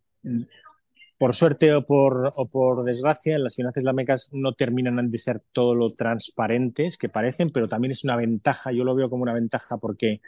por 1.17 1.33
suerte 1.33 1.73
o 1.73 1.85
por, 1.85 2.31
o 2.35 2.45
por 2.47 2.83
desgracia, 2.83 3.39
las 3.39 3.55
finanzas 3.55 3.81
islámicas 3.81 4.29
no 4.33 4.53
terminan 4.53 5.09
de 5.09 5.17
ser 5.17 5.41
todo 5.53 5.73
lo 5.73 5.89
transparentes 5.91 6.97
que 6.97 7.09
parecen, 7.09 7.49
pero 7.49 7.67
también 7.67 7.91
es 7.91 8.03
una 8.03 8.17
ventaja, 8.17 8.71
yo 8.71 8.83
lo 8.83 8.95
veo 8.95 9.09
como 9.09 9.23
una 9.23 9.33
ventaja 9.33 9.77
porque 9.77 10.21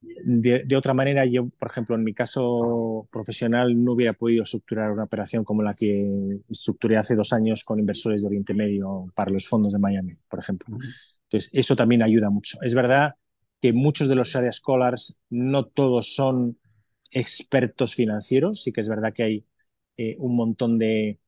de, 0.00 0.64
de, 0.64 0.76
otra 0.76 0.94
manera, 0.94 1.26
yo, 1.26 1.48
por 1.48 1.70
ejemplo, 1.70 1.94
en 1.94 2.04
mi 2.04 2.14
caso 2.14 3.06
profesional, 3.10 3.82
no 3.82 3.92
hubiera 3.92 4.14
podido 4.14 4.44
estructurar 4.44 4.90
una 4.92 5.04
operación 5.04 5.44
como 5.44 5.62
la 5.62 5.74
que 5.74 6.40
estructuré 6.48 6.96
hace 6.96 7.14
dos 7.14 7.32
años 7.32 7.64
con 7.64 7.78
inversores 7.78 8.22
de 8.22 8.28
Oriente 8.28 8.54
Medio 8.54 9.12
para 9.14 9.30
los 9.30 9.46
fondos 9.46 9.72
de 9.72 9.78
Miami, 9.78 10.16
por 10.28 10.40
ejemplo. 10.40 10.76
Entonces, 11.24 11.50
eso 11.52 11.76
también 11.76 12.02
ayuda 12.02 12.30
mucho. 12.30 12.58
Es 12.62 12.74
verdad 12.74 13.14
que 13.60 13.72
muchos 13.72 14.08
de 14.08 14.14
los 14.14 14.28
Sharia 14.28 14.52
Scholars 14.52 15.18
no 15.28 15.66
todos 15.66 16.14
son 16.14 16.58
expertos 17.10 17.94
financieros, 17.94 18.62
sí 18.62 18.72
que 18.72 18.80
es 18.80 18.88
verdad 18.88 19.12
que 19.12 19.22
hay 19.22 19.46
eh, 19.96 20.16
un 20.18 20.34
montón 20.34 20.78
de, 20.78 21.20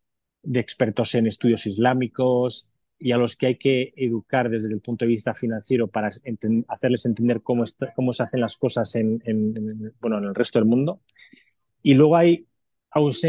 de 0.42 0.61
expertos 0.61 1.14
en 1.14 1.26
estudios 1.26 1.66
islámicos, 1.66 2.71
y 3.02 3.10
a 3.10 3.18
los 3.18 3.34
que 3.34 3.46
hay 3.46 3.56
que 3.56 3.92
educar 3.96 4.48
desde 4.48 4.72
el 4.72 4.80
punto 4.80 5.04
de 5.04 5.10
vista 5.10 5.34
financiero 5.34 5.88
para 5.88 6.08
hacerles 6.68 7.04
entender 7.04 7.40
cómo, 7.42 7.64
cómo 7.96 8.12
se 8.12 8.22
hacen 8.22 8.40
las 8.40 8.56
cosas 8.56 8.94
en, 8.94 9.20
bueno, 10.00 10.18
en 10.18 10.24
el 10.24 10.34
resto 10.36 10.60
del 10.60 10.68
mundo. 10.68 11.00
Y 11.82 11.94
luego 11.94 12.16
hay, 12.16 12.46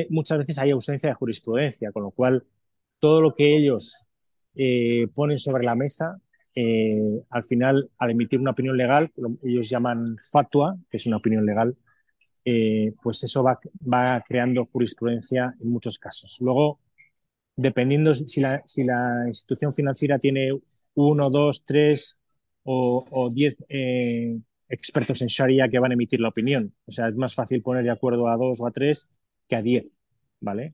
muchas 0.09 0.38
veces 0.38 0.59
hay 0.59 0.69
ausencia 0.69 1.09
de 1.09 1.15
jurisprudencia, 1.15 1.91
con 1.91 2.03
lo 2.03 2.12
cual 2.12 2.45
todo 2.99 3.19
lo 3.19 3.33
que 3.33 3.57
ellos 3.57 4.09
eh, 4.55 5.07
ponen 5.15 5.39
sobre 5.39 5.63
la 5.63 5.73
mesa, 5.73 6.21
eh, 6.53 7.23
al 7.31 7.43
final, 7.43 7.89
al 7.97 8.12
emitir 8.12 8.39
una 8.39 8.51
opinión 8.51 8.77
legal, 8.77 9.12
ellos 9.41 9.71
llaman 9.71 10.17
fatua, 10.31 10.77
que 10.91 10.97
es 10.97 11.07
una 11.07 11.17
opinión 11.17 11.47
legal, 11.47 11.75
eh, 12.45 12.93
pues 13.01 13.23
eso 13.23 13.41
va, 13.41 13.59
va 13.91 14.21
creando 14.21 14.69
jurisprudencia 14.71 15.55
en 15.59 15.67
muchos 15.67 15.97
casos. 15.97 16.38
Luego, 16.41 16.79
dependiendo 17.55 18.13
si 18.13 18.41
la, 18.41 18.61
si 18.65 18.83
la 18.83 19.25
institución 19.27 19.73
financiera 19.73 20.19
tiene 20.19 20.51
uno, 20.95 21.29
dos, 21.29 21.65
tres 21.65 22.19
o, 22.63 23.29
diez 23.31 23.57
eh, 23.69 24.39
expertos 24.69 25.21
en 25.21 25.27
Sharia 25.27 25.69
que 25.69 25.79
van 25.79 25.91
a 25.91 25.93
emitir 25.93 26.21
la 26.21 26.29
opinión. 26.29 26.73
O 26.85 26.91
sea, 26.91 27.09
es 27.09 27.15
más 27.15 27.35
fácil 27.35 27.61
poner 27.61 27.83
de 27.83 27.91
acuerdo 27.91 28.27
a 28.27 28.37
dos 28.37 28.59
o 28.61 28.67
a 28.67 28.71
tres 28.71 29.09
que 29.47 29.55
a 29.55 29.61
diez, 29.61 29.85
¿vale? 30.39 30.71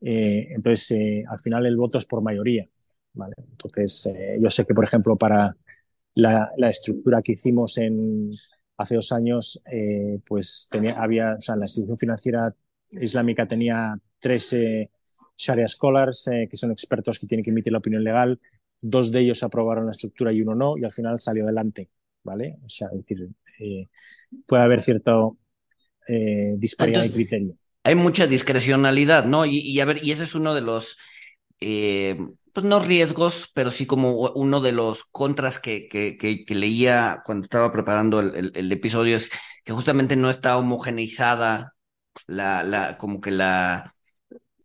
Eh, 0.00 0.48
entonces, 0.50 0.90
eh, 0.92 1.24
al 1.28 1.40
final 1.40 1.66
el 1.66 1.76
voto 1.76 1.98
es 1.98 2.04
por 2.04 2.22
mayoría, 2.22 2.68
¿vale? 3.12 3.34
Entonces, 3.38 4.14
yo 4.40 4.50
sé 4.50 4.64
que, 4.64 4.74
por 4.74 4.84
ejemplo, 4.84 5.16
para 5.16 5.56
la, 6.14 6.50
la 6.56 6.70
estructura 6.70 7.22
que 7.22 7.32
hicimos 7.32 7.76
en 7.78 8.30
hace 8.76 8.96
dos 8.96 9.12
años, 9.12 9.62
pues 10.26 10.68
tenía, 10.70 10.94
había, 10.94 11.34
o 11.34 11.40
sea, 11.40 11.56
la 11.56 11.66
institución 11.66 11.98
financiera 11.98 12.54
islámica 12.90 13.46
tenía 13.46 13.98
tres 14.20 14.52
Sharia 15.36 15.68
Scholars, 15.68 16.28
eh, 16.28 16.48
que 16.50 16.56
son 16.56 16.70
expertos 16.70 17.18
que 17.18 17.26
tienen 17.26 17.44
que 17.44 17.50
emitir 17.50 17.72
la 17.72 17.78
opinión 17.78 18.04
legal. 18.04 18.40
Dos 18.80 19.10
de 19.10 19.20
ellos 19.20 19.42
aprobaron 19.42 19.86
la 19.86 19.92
estructura 19.92 20.32
y 20.32 20.42
uno 20.42 20.54
no, 20.54 20.76
y 20.76 20.84
al 20.84 20.92
final 20.92 21.20
salió 21.20 21.44
adelante, 21.44 21.90
¿vale? 22.22 22.56
O 22.64 22.68
sea, 22.68 22.88
es 22.92 22.98
decir, 22.98 23.28
eh, 23.58 23.86
puede 24.46 24.62
haber 24.62 24.82
cierta 24.82 25.12
eh, 26.08 26.54
disparidad 26.56 27.04
Entonces, 27.04 27.12
de 27.12 27.16
criterio. 27.16 27.56
Hay 27.82 27.94
mucha 27.94 28.26
discrecionalidad, 28.26 29.24
¿no? 29.24 29.46
Y, 29.46 29.58
y, 29.58 29.80
a 29.80 29.84
ver, 29.84 30.04
y 30.04 30.12
ese 30.12 30.24
es 30.24 30.34
uno 30.34 30.54
de 30.54 30.60
los, 30.60 30.98
pues 31.58 32.64
no 32.64 32.78
riesgos, 32.80 33.50
pero 33.54 33.70
sí 33.70 33.84
como 33.84 34.30
uno 34.30 34.60
de 34.60 34.72
los 34.72 35.04
contras 35.04 35.58
que, 35.58 35.88
que, 35.88 36.16
que, 36.16 36.44
que 36.44 36.54
leía 36.54 37.22
cuando 37.26 37.44
estaba 37.44 37.72
preparando 37.72 38.20
el, 38.20 38.34
el, 38.34 38.52
el, 38.54 38.72
episodio, 38.72 39.16
es 39.16 39.30
que 39.64 39.72
justamente 39.72 40.14
no 40.14 40.30
está 40.30 40.56
homogeneizada 40.56 41.74
la, 42.26 42.62
la, 42.62 42.96
como 42.96 43.20
que 43.20 43.30
la, 43.30 43.93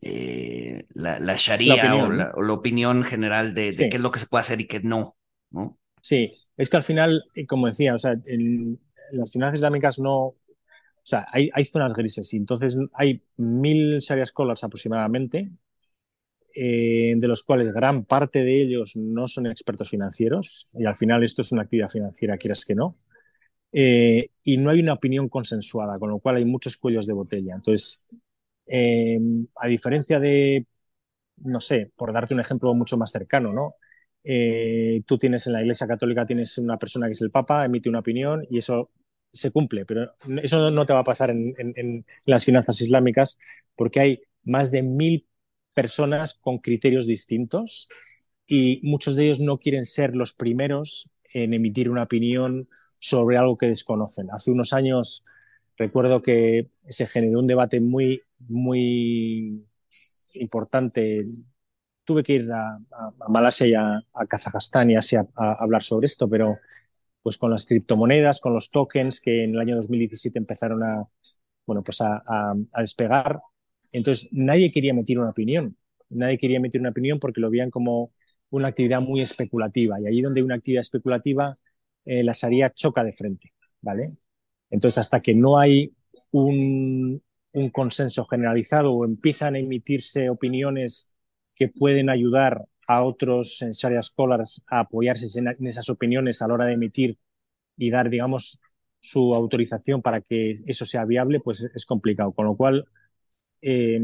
eh, 0.01 0.85
la, 0.93 1.19
la, 1.19 1.35
sharia 1.37 1.75
la 1.75 1.95
o, 1.95 2.11
la, 2.11 2.31
o, 2.35 2.41
la, 2.41 2.53
opinión 2.53 3.03
general 3.03 3.53
de, 3.53 3.73
sí. 3.73 3.83
de, 3.83 3.89
qué 3.89 3.97
es 3.97 4.01
lo 4.01 4.11
que 4.11 4.19
se 4.19 4.27
puede 4.27 4.41
hacer 4.41 4.61
y 4.61 4.67
qué 4.67 4.79
no. 4.79 5.17
¿no? 5.51 5.77
Sí, 6.01 6.33
es 6.57 6.69
que 6.69 6.77
al 6.77 6.83
final, 6.83 7.23
eh, 7.35 7.45
como 7.45 7.67
decía, 7.67 7.93
o 7.93 7.97
sea, 7.97 8.15
en, 8.25 8.79
las 9.11 9.31
finanzas 9.31 9.55
islámicas 9.55 9.99
no, 9.99 10.17
o 10.17 10.37
sea, 11.03 11.25
hay, 11.31 11.49
hay 11.53 11.65
zonas 11.65 11.93
grises 11.93 12.33
y 12.33 12.37
entonces 12.37 12.77
hay 12.93 13.23
mil 13.37 13.99
Sharia 13.99 14.25
scholars 14.25 14.63
aproximadamente, 14.63 15.49
eh, 16.55 17.13
de 17.15 17.27
los 17.27 17.43
cuales 17.43 17.71
gran 17.73 18.05
parte 18.05 18.43
de 18.43 18.61
ellos 18.61 18.95
no 18.95 19.27
son 19.27 19.47
expertos 19.47 19.89
financieros 19.89 20.67
y 20.73 20.85
al 20.85 20.95
final 20.95 21.23
esto 21.23 21.41
es 21.41 21.51
una 21.51 21.63
actividad 21.63 21.89
financiera, 21.89 22.37
quieras 22.37 22.65
que 22.65 22.75
no. 22.75 22.97
Eh, 23.71 24.31
y 24.43 24.57
no 24.57 24.71
hay 24.71 24.79
una 24.79 24.93
opinión 24.93 25.29
consensuada, 25.29 25.99
con 25.99 26.09
lo 26.09 26.19
cual 26.19 26.37
hay 26.37 26.45
muchos 26.45 26.75
cuellos 26.77 27.05
de 27.05 27.13
botella. 27.13 27.55
Entonces, 27.55 28.05
eh, 28.69 29.19
a 29.61 29.67
diferencia 29.67 30.19
de, 30.19 30.67
no 31.37 31.59
sé, 31.61 31.91
por 31.95 32.13
darte 32.13 32.33
un 32.33 32.39
ejemplo 32.41 32.73
mucho 32.73 32.97
más 32.97 33.11
cercano, 33.11 33.53
¿no? 33.53 33.73
Eh, 34.23 35.01
tú 35.05 35.17
tienes 35.17 35.47
en 35.47 35.53
la 35.53 35.61
Iglesia 35.61 35.87
Católica, 35.87 36.25
tienes 36.25 36.57
una 36.57 36.77
persona 36.77 37.07
que 37.07 37.13
es 37.13 37.21
el 37.21 37.31
Papa, 37.31 37.65
emite 37.65 37.89
una 37.89 37.99
opinión 37.99 38.45
y 38.49 38.57
eso 38.59 38.91
se 39.31 39.51
cumple, 39.51 39.85
pero 39.85 40.13
eso 40.43 40.71
no 40.71 40.85
te 40.85 40.93
va 40.93 40.99
a 40.99 41.03
pasar 41.03 41.29
en 41.31 42.05
las 42.25 42.45
finanzas 42.45 42.81
islámicas 42.81 43.39
porque 43.75 43.99
hay 43.99 44.21
más 44.43 44.71
de 44.71 44.81
mil 44.83 45.27
personas 45.73 46.33
con 46.33 46.57
criterios 46.59 47.07
distintos 47.07 47.87
y 48.47 48.81
muchos 48.83 49.15
de 49.15 49.25
ellos 49.25 49.39
no 49.39 49.59
quieren 49.59 49.85
ser 49.85 50.15
los 50.15 50.33
primeros 50.33 51.13
en 51.33 51.53
emitir 51.53 51.89
una 51.89 52.03
opinión 52.03 52.67
sobre 52.99 53.37
algo 53.37 53.57
que 53.57 53.67
desconocen. 53.67 54.29
Hace 54.31 54.51
unos 54.51 54.73
años 54.73 55.23
recuerdo 55.79 56.21
que 56.21 56.69
se 56.89 57.07
generó 57.07 57.39
un 57.39 57.47
debate 57.47 57.81
muy, 57.81 58.21
muy 58.39 59.65
importante. 60.35 61.25
Tuve 62.03 62.23
que 62.23 62.33
ir 62.33 62.51
a, 62.51 62.79
Malasia 63.29 63.67
y 63.67 63.73
a, 63.73 64.03
a, 64.13 64.25
Kazajstán 64.27 64.91
y 64.91 64.95
Asia 64.97 65.27
a, 65.35 65.53
hablar 65.53 65.83
sobre 65.83 66.05
esto, 66.05 66.29
pero 66.29 66.57
pues 67.23 67.37
con 67.37 67.51
las 67.51 67.65
criptomonedas, 67.65 68.41
con 68.41 68.53
los 68.53 68.71
tokens 68.71 69.19
que 69.21 69.43
en 69.43 69.51
el 69.51 69.59
año 69.59 69.75
2017 69.77 70.39
empezaron 70.39 70.83
a, 70.83 71.03
bueno, 71.65 71.83
pues 71.83 72.01
a, 72.01 72.53
despegar. 72.77 73.41
Entonces 73.91 74.29
nadie 74.31 74.71
quería 74.71 74.91
emitir 74.91 75.19
una 75.19 75.31
opinión. 75.31 75.77
Nadie 76.09 76.37
quería 76.37 76.57
emitir 76.57 76.81
una 76.81 76.91
opinión 76.91 77.19
porque 77.19 77.41
lo 77.41 77.49
veían 77.49 77.71
como 77.71 78.11
una 78.49 78.69
actividad 78.69 79.01
muy 79.01 79.21
especulativa. 79.21 79.99
Y 80.01 80.07
allí 80.07 80.21
donde 80.21 80.41
hay 80.41 80.45
una 80.45 80.55
actividad 80.55 80.81
especulativa, 80.81 81.57
eh, 82.05 82.23
la 82.23 82.33
Sharia 82.33 82.71
choca 82.73 83.03
de 83.03 83.13
frente, 83.13 83.53
¿vale? 83.81 84.13
Entonces, 84.69 84.99
hasta 84.99 85.21
que 85.21 85.33
no 85.33 85.59
hay 85.59 85.93
un, 86.31 87.21
consenso 87.73 88.25
generalizado 88.25 88.93
o 88.93 89.05
empiezan 89.05 89.55
a 89.55 89.59
emitirse 89.59 90.29
opiniones 90.29 91.15
que 91.57 91.67
pueden 91.67 92.09
ayudar 92.09 92.65
a 92.87 93.03
otros 93.03 93.61
en 93.61 93.71
Sharia 93.71 94.01
Scholars 94.01 94.63
a 94.67 94.81
apoyarse 94.81 95.27
en, 95.37 95.67
esas 95.67 95.89
opiniones 95.89 96.41
a 96.41 96.47
la 96.47 96.53
hora 96.53 96.65
de 96.65 96.73
emitir 96.73 97.17
y 97.77 97.89
dar, 97.89 98.09
digamos, 98.09 98.61
su 98.99 99.33
autorización 99.33 100.01
para 100.01 100.21
que 100.21 100.53
eso 100.65 100.85
sea 100.85 101.05
viable, 101.05 101.39
pues 101.39 101.69
es 101.73 101.85
complicado. 101.85 102.31
Con 102.33 102.45
lo 102.45 102.55
cual, 102.55 102.85
eh, 103.61 103.99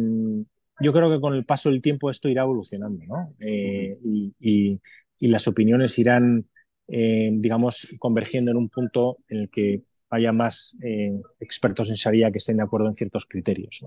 yo 0.81 0.91
creo 0.91 1.09
que 1.09 1.21
con 1.21 1.33
el 1.33 1.45
paso 1.45 1.69
del 1.69 1.81
tiempo 1.81 2.09
esto 2.09 2.27
irá 2.29 2.43
evolucionando, 2.43 3.03
¿no? 3.05 3.33
Eh, 3.39 3.97
y, 4.03 4.79
y, 5.19 5.27
las 5.27 5.47
opiniones 5.47 5.97
irán, 5.99 6.47
eh, 6.87 7.29
digamos, 7.33 7.95
convergiendo 7.99 8.51
en 8.51 8.57
un 8.57 8.69
punto 8.69 9.17
en 9.29 9.37
el 9.39 9.49
que 9.49 9.83
haya 10.15 10.31
más 10.31 10.77
eh, 10.83 11.11
expertos 11.39 11.89
en 11.89 11.95
Sharia 11.95 12.31
que 12.31 12.37
estén 12.37 12.57
de 12.57 12.63
acuerdo 12.63 12.87
en 12.87 12.95
ciertos 12.95 13.25
criterios. 13.25 13.85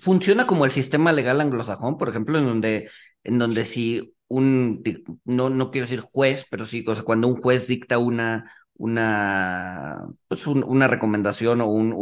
Funciona 0.00 0.46
como 0.46 0.64
el 0.64 0.70
sistema 0.70 1.12
legal 1.12 1.40
anglosajón, 1.40 1.98
por 1.98 2.08
ejemplo, 2.08 2.38
en 2.38 2.46
donde, 2.46 2.88
en 3.24 3.38
donde 3.38 3.64
si 3.64 4.14
un, 4.28 4.82
no, 5.24 5.50
no 5.50 5.70
quiero 5.70 5.86
decir 5.86 6.00
juez, 6.00 6.46
pero 6.50 6.64
sí, 6.64 6.84
cuando 6.84 7.28
un 7.28 7.40
juez 7.40 7.66
dicta 7.66 7.98
una, 7.98 8.50
una, 8.74 10.08
pues 10.28 10.46
un, 10.46 10.64
una 10.64 10.88
recomendación 10.88 11.60
o 11.60 11.66
un, 11.66 11.92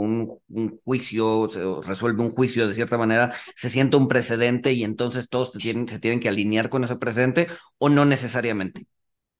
un, 0.48 0.80
juicio, 0.84 1.40
o 1.40 1.82
resuelve 1.82 2.22
un 2.22 2.30
juicio 2.30 2.68
de 2.68 2.74
cierta 2.74 2.96
manera, 2.96 3.34
se 3.56 3.68
siente 3.68 3.96
un 3.96 4.08
precedente 4.08 4.72
y 4.72 4.84
entonces 4.84 5.28
todos 5.28 5.52
tienen, 5.52 5.88
se 5.88 5.98
tienen 5.98 6.20
que 6.20 6.28
alinear 6.28 6.70
con 6.70 6.84
ese 6.84 6.96
precedente 6.96 7.48
o 7.78 7.88
no 7.88 8.04
necesariamente. 8.04 8.86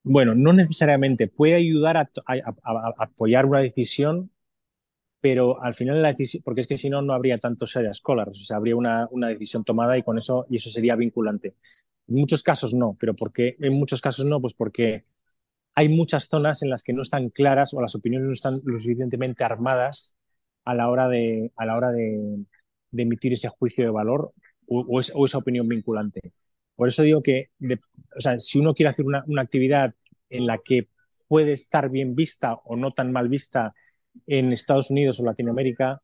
Bueno, 0.03 0.35
no 0.35 0.53
necesariamente. 0.53 1.29
Puede 1.29 1.55
ayudar 1.55 1.97
a, 1.97 2.11
a, 2.27 2.95
apoyar 2.99 3.47
una 3.47 3.61
decisión, 3.61 4.31
pero 5.21 5.63
al 5.63 5.75
final 5.75 6.03
la 6.03 6.11
decisión, 6.13 6.43
porque 6.45 6.63
es 6.63 6.67
que 6.67 6.77
si 6.79 6.91
no, 6.91 7.03
no 7.03 7.13
habría 7.15 7.39
tantos 7.39 7.71
Sharia 7.73 7.93
scholars, 7.93 8.41
o 8.41 8.45
sea, 8.45 8.57
habría 8.57 8.77
una, 8.77 9.09
una 9.11 9.29
decisión 9.29 9.65
tomada 9.65 9.99
y 9.99 10.03
con 10.03 10.19
eso, 10.19 10.47
y 10.51 10.57
eso 10.57 10.71
sería 10.71 10.97
vinculante. 10.97 11.57
En 12.09 12.17
muchos 12.17 12.43
casos 12.43 12.75
no, 12.75 12.97
pero 12.99 13.15
porque, 13.15 13.57
en 13.61 13.75
muchos 13.75 14.01
casos 14.01 14.27
no, 14.27 14.41
pues 14.41 14.55
porque 14.55 15.05
hay 15.75 15.89
muchas 15.89 16.29
zonas 16.29 16.63
en 16.63 16.71
las 16.71 16.83
que 16.83 16.93
no 16.93 17.03
están 17.03 17.31
claras 17.31 17.75
o 17.75 17.81
las 17.81 17.95
opiniones 17.95 18.27
no 18.27 18.33
están 18.33 18.61
lo 18.65 18.79
suficientemente 18.79 19.45
armadas 19.45 20.17
a 20.65 20.75
la 20.75 20.91
hora 20.91 21.09
de, 21.09 21.53
a 21.57 21.67
la 21.67 21.77
hora 21.77 21.91
de, 21.93 22.45
emitir 22.93 23.33
ese 23.33 23.49
juicio 23.49 23.85
de 23.85 23.91
valor 23.91 24.33
o, 24.67 25.01
esa 25.01 25.39
opinión 25.39 25.69
vinculante. 25.69 26.21
Por 26.81 26.89
eso 26.89 27.03
digo 27.03 27.23
que, 27.23 27.51
o 28.17 28.21
sea, 28.23 28.41
si 28.41 28.59
uno 28.59 28.73
quiere 28.73 28.89
hacer 28.89 29.05
una, 29.05 29.23
actividad 29.37 29.95
en 30.31 30.47
la 30.47 30.57
que 30.65 30.89
puede 31.29 31.53
estar 31.53 31.91
bien 31.91 32.15
vista 32.15 32.55
o 32.55 32.75
no 32.75 32.95
tan 32.95 33.13
mal 33.13 33.29
vista 33.29 33.75
en 34.27 34.51
Estados 34.55 34.89
Unidos 34.89 35.21
o 35.21 35.25
Latinoamérica, 35.27 36.01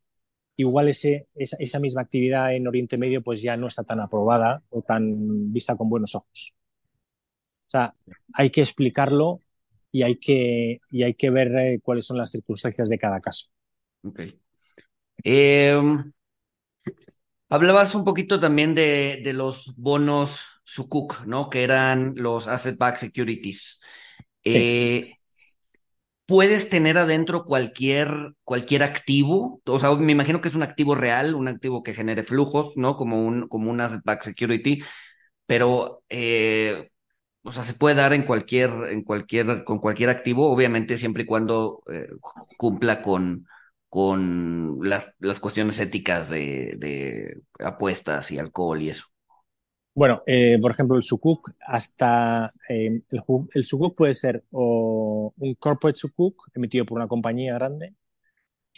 igual 0.55 0.91
esa, 0.91 1.09
esa 1.35 1.81
misma 1.81 2.03
actividad 2.03 2.55
en 2.55 2.69
Oriente 2.69 2.99
Medio 2.99 3.23
pues 3.23 3.41
ya 3.41 3.57
no 3.57 3.69
está 3.69 3.85
tan 3.85 4.01
aprobada 4.01 4.65
o 4.69 4.83
tan 4.83 5.51
vista 5.51 5.77
con 5.77 5.89
buenos 5.89 6.15
ojos. 6.15 6.59
O 7.55 7.71
sea, 7.71 7.95
hay 8.35 8.51
que 8.51 8.61
explicarlo 8.61 9.41
y 9.91 10.03
hay 10.03 10.17
que, 10.17 10.83
y 10.91 11.05
hay 11.05 11.15
que 11.15 11.31
ver 11.31 11.57
eh, 11.57 11.81
cuáles 11.83 12.05
son 12.05 12.19
las 12.19 12.31
circunstancias 12.31 12.91
de 12.91 12.99
cada 12.99 13.23
caso. 13.23 13.47
Ok. 14.03 14.21
Eh, 15.25 15.81
hablabas 17.49 17.95
un 17.95 18.05
poquito 18.05 18.39
también 18.39 18.75
de, 18.75 19.23
de 19.25 19.33
los 19.33 19.75
bonos 19.77 20.56
Sukuk, 20.67 21.25
¿no? 21.27 21.49
Que 21.49 21.63
eran 21.63 22.15
los 22.17 22.49
Asset 22.49 22.77
Backed 22.77 23.01
Securities. 23.01 23.81
Eh, 24.43 25.03
sí. 25.05 25.13
¿Puedes 26.27 26.69
tener 26.69 26.99
adentro 26.99 27.45
cualquier, 27.45 28.35
cualquier 28.43 28.83
activo? 28.83 29.63
O 29.65 29.79
sea, 29.79 29.95
me 29.95 30.11
imagino 30.11 30.41
que 30.41 30.49
es 30.49 30.57
un 30.57 30.65
activo 30.65 30.97
real, 30.97 31.37
un 31.37 31.47
activo 31.47 31.85
que 31.85 31.95
genere 31.95 32.25
flujos, 32.25 32.73
¿no? 32.77 32.97
Como 32.97 33.25
un, 33.25 33.47
como 33.49 33.71
un 33.71 33.81
Asset 33.81 34.03
Backed 34.05 34.25
Security, 34.25 34.83
pero 35.47 36.03
eh, 36.09 36.91
o 37.43 37.53
sea, 37.53 37.63
se 37.63 37.75
puede 37.75 37.95
dar 37.95 38.13
en 38.13 38.25
cualquier, 38.25 38.71
en 38.91 39.03
cualquier, 39.05 39.63
con 39.63 39.79
cualquier 39.79 40.11
activo, 40.11 40.51
obviamente 40.51 40.97
siempre 40.97 41.23
y 41.23 41.27
cuando 41.27 41.83
eh, 41.93 42.09
cumpla 42.57 43.03
con, 43.03 43.47
con 43.89 44.79
las, 44.83 45.15
las 45.21 45.39
cuestiones 45.39 45.79
éticas 45.79 46.29
de, 46.29 46.75
de, 46.79 47.41
apuestas 47.61 48.33
y 48.33 48.39
alcohol 48.39 48.83
y 48.83 48.91
eso. 48.91 49.05
Bueno, 49.97 50.23
eh, 50.27 50.59
por 50.61 50.73
ejemplo, 50.73 50.97
el 50.97 51.03
sukuk, 51.03 51.53
hasta 51.67 52.53
eh, 52.69 53.01
el, 53.11 53.23
el 53.55 53.65
sukuk 53.65 53.97
puede 53.97 54.13
ser 54.15 54.45
o 54.51 55.33
un 55.39 55.55
corporate 55.55 55.99
sukuk 55.99 56.49
emitido 56.55 56.85
por 56.85 56.99
una 56.99 57.09
compañía 57.09 57.55
grande, 57.55 57.95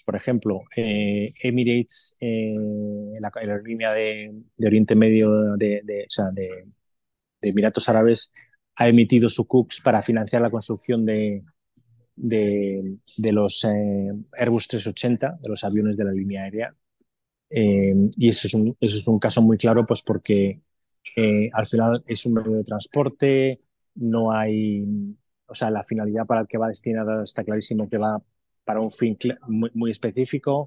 por 0.04 0.16
ejemplo, 0.16 0.62
eh, 0.76 1.30
Emirates, 1.42 2.16
la, 2.20 3.32
la, 3.34 3.58
línea 3.58 3.92
de, 3.92 4.32
de 4.56 4.66
Oriente 4.66 4.94
Medio, 4.94 5.56
de, 5.56 5.82
de, 5.84 6.02
o 6.04 6.10
sea, 6.10 6.26
de, 6.32 6.66
Emiratos 7.42 7.88
Árabes, 7.88 8.32
ha 8.76 8.88
emitido 8.88 9.28
sukuks 9.28 9.80
para 9.82 10.02
financiar 10.02 10.42
la 10.42 10.50
construcción 10.50 11.04
de 11.04 11.44
los 13.32 13.64
eh, 13.64 14.12
Airbus 14.32 14.68
380, 14.68 15.38
de 15.42 15.48
los 15.48 15.64
aviones 15.64 15.96
de 15.96 16.04
la 16.04 16.12
línea 16.12 16.44
aérea. 16.44 16.74
Eh, 17.50 17.94
y 18.16 18.28
eso 18.28 18.46
es, 18.46 18.54
un, 18.54 18.76
eso 18.80 18.98
es 18.98 19.06
un 19.06 19.18
caso 19.18 19.42
muy 19.42 19.56
claro, 19.58 19.86
pues 19.86 20.02
porque 20.02 20.60
eh, 21.16 21.50
al 21.52 21.66
final 21.66 22.02
es 22.06 22.26
un 22.26 22.34
medio 22.34 22.52
de 22.52 22.64
transporte, 22.64 23.60
no 23.94 24.32
hay, 24.32 24.84
o 25.46 25.54
sea, 25.54 25.70
la 25.70 25.82
finalidad 25.82 26.26
para 26.26 26.42
el 26.42 26.48
que 26.48 26.58
va 26.58 26.68
destinada 26.68 27.24
está 27.24 27.44
clarísimo 27.44 27.88
que 27.88 27.98
va 27.98 28.22
para 28.64 28.80
un 28.80 28.90
fin 28.90 29.16
muy, 29.46 29.90
específico 29.90 30.66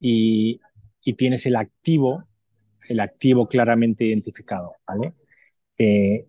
y, 0.00 0.60
y, 1.04 1.12
tienes 1.14 1.46
el 1.46 1.56
activo, 1.56 2.24
el 2.88 3.00
activo 3.00 3.46
claramente 3.46 4.04
identificado, 4.04 4.76
¿vale? 4.86 5.14
Eh, 5.78 6.26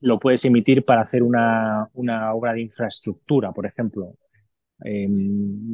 lo 0.00 0.18
puedes 0.18 0.44
emitir 0.44 0.84
para 0.84 1.02
hacer 1.02 1.22
una, 1.22 1.88
obra 2.34 2.52
de 2.54 2.62
infraestructura, 2.62 3.52
por 3.52 3.66
ejemplo. 3.66 4.16
Eh, 4.84 5.08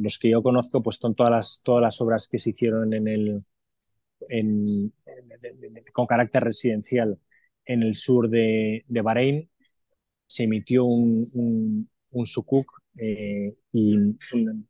los 0.01 0.19
que 0.19 0.29
yo 0.29 0.41
conozco, 0.41 0.81
pues 0.81 0.97
son 0.97 1.15
todas 1.15 1.31
las, 1.31 1.61
todas 1.63 1.81
las 1.81 1.99
obras 2.01 2.27
que 2.27 2.39
se 2.39 2.51
hicieron 2.51 2.93
en 2.93 3.07
el, 3.07 3.43
con 5.93 6.05
carácter 6.05 6.43
residencial 6.43 7.19
en 7.65 7.83
el 7.83 7.95
sur 7.95 8.29
de, 8.29 8.83
Bahrein. 8.87 9.49
Se 10.27 10.43
emitió 10.43 10.85
un, 10.85 11.25
un, 11.33 11.89
un 12.11 12.25
sukuk 12.25 12.79
eh, 12.97 13.55
y 13.71 13.97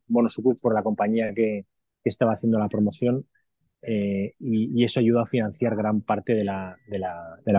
bono 0.06 0.28
sukuk 0.28 0.60
por 0.60 0.74
la 0.74 0.82
compañía 0.82 1.32
que, 1.34 1.66
estaba 2.02 2.32
haciendo 2.32 2.58
la 2.58 2.68
promoción 2.68 3.18
eh, 3.82 4.32
y, 4.38 4.82
eso 4.82 5.00
ayudó 5.00 5.20
a 5.20 5.26
financiar 5.26 5.76
gran 5.76 6.00
parte 6.00 6.34
de 6.34 6.44
la, 6.44 6.76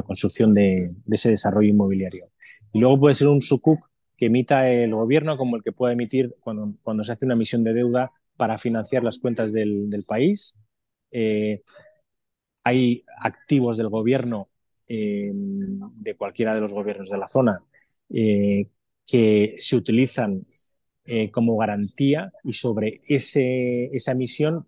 construcción 0.03 0.53
de, 0.53 0.77
ese 1.11 1.29
desarrollo 1.29 1.69
inmobiliario. 1.69 2.25
Y 2.73 2.79
luego 2.79 2.99
puede 2.99 3.15
ser 3.15 3.27
un 3.27 3.41
sukuk 3.41 3.79
que 4.17 4.27
emita 4.27 4.69
el 4.69 4.93
gobierno 4.95 5.37
como 5.37 5.57
el 5.57 5.63
que 5.63 5.71
puede 5.71 5.93
emitir 5.93 6.35
cuando, 6.39 7.03
se 7.03 7.11
hace 7.11 7.25
una 7.25 7.35
emisión 7.35 7.63
de 7.63 7.73
deuda 7.73 8.11
para 8.35 8.57
financiar 8.57 9.03
las 9.03 9.19
cuentas 9.19 9.53
del, 9.53 9.89
del 9.89 10.03
país. 10.07 10.59
Eh, 11.11 11.61
hay 12.63 13.03
activos 13.19 13.77
del 13.77 13.89
gobierno, 13.89 14.49
eh, 14.87 15.31
de 15.33 16.15
cualquiera 16.15 16.53
de 16.53 16.61
los 16.61 16.73
gobiernos 16.73 17.09
de 17.09 17.17
la 17.17 17.27
zona, 17.27 17.63
eh, 18.09 18.67
que 19.05 19.55
se 19.57 19.75
utilizan 19.75 20.45
eh, 21.05 21.31
como 21.31 21.57
garantía 21.57 22.31
y 22.43 22.53
sobre 22.53 23.01
ese, 23.07 23.85
esa 23.95 24.11
emisión 24.11 24.67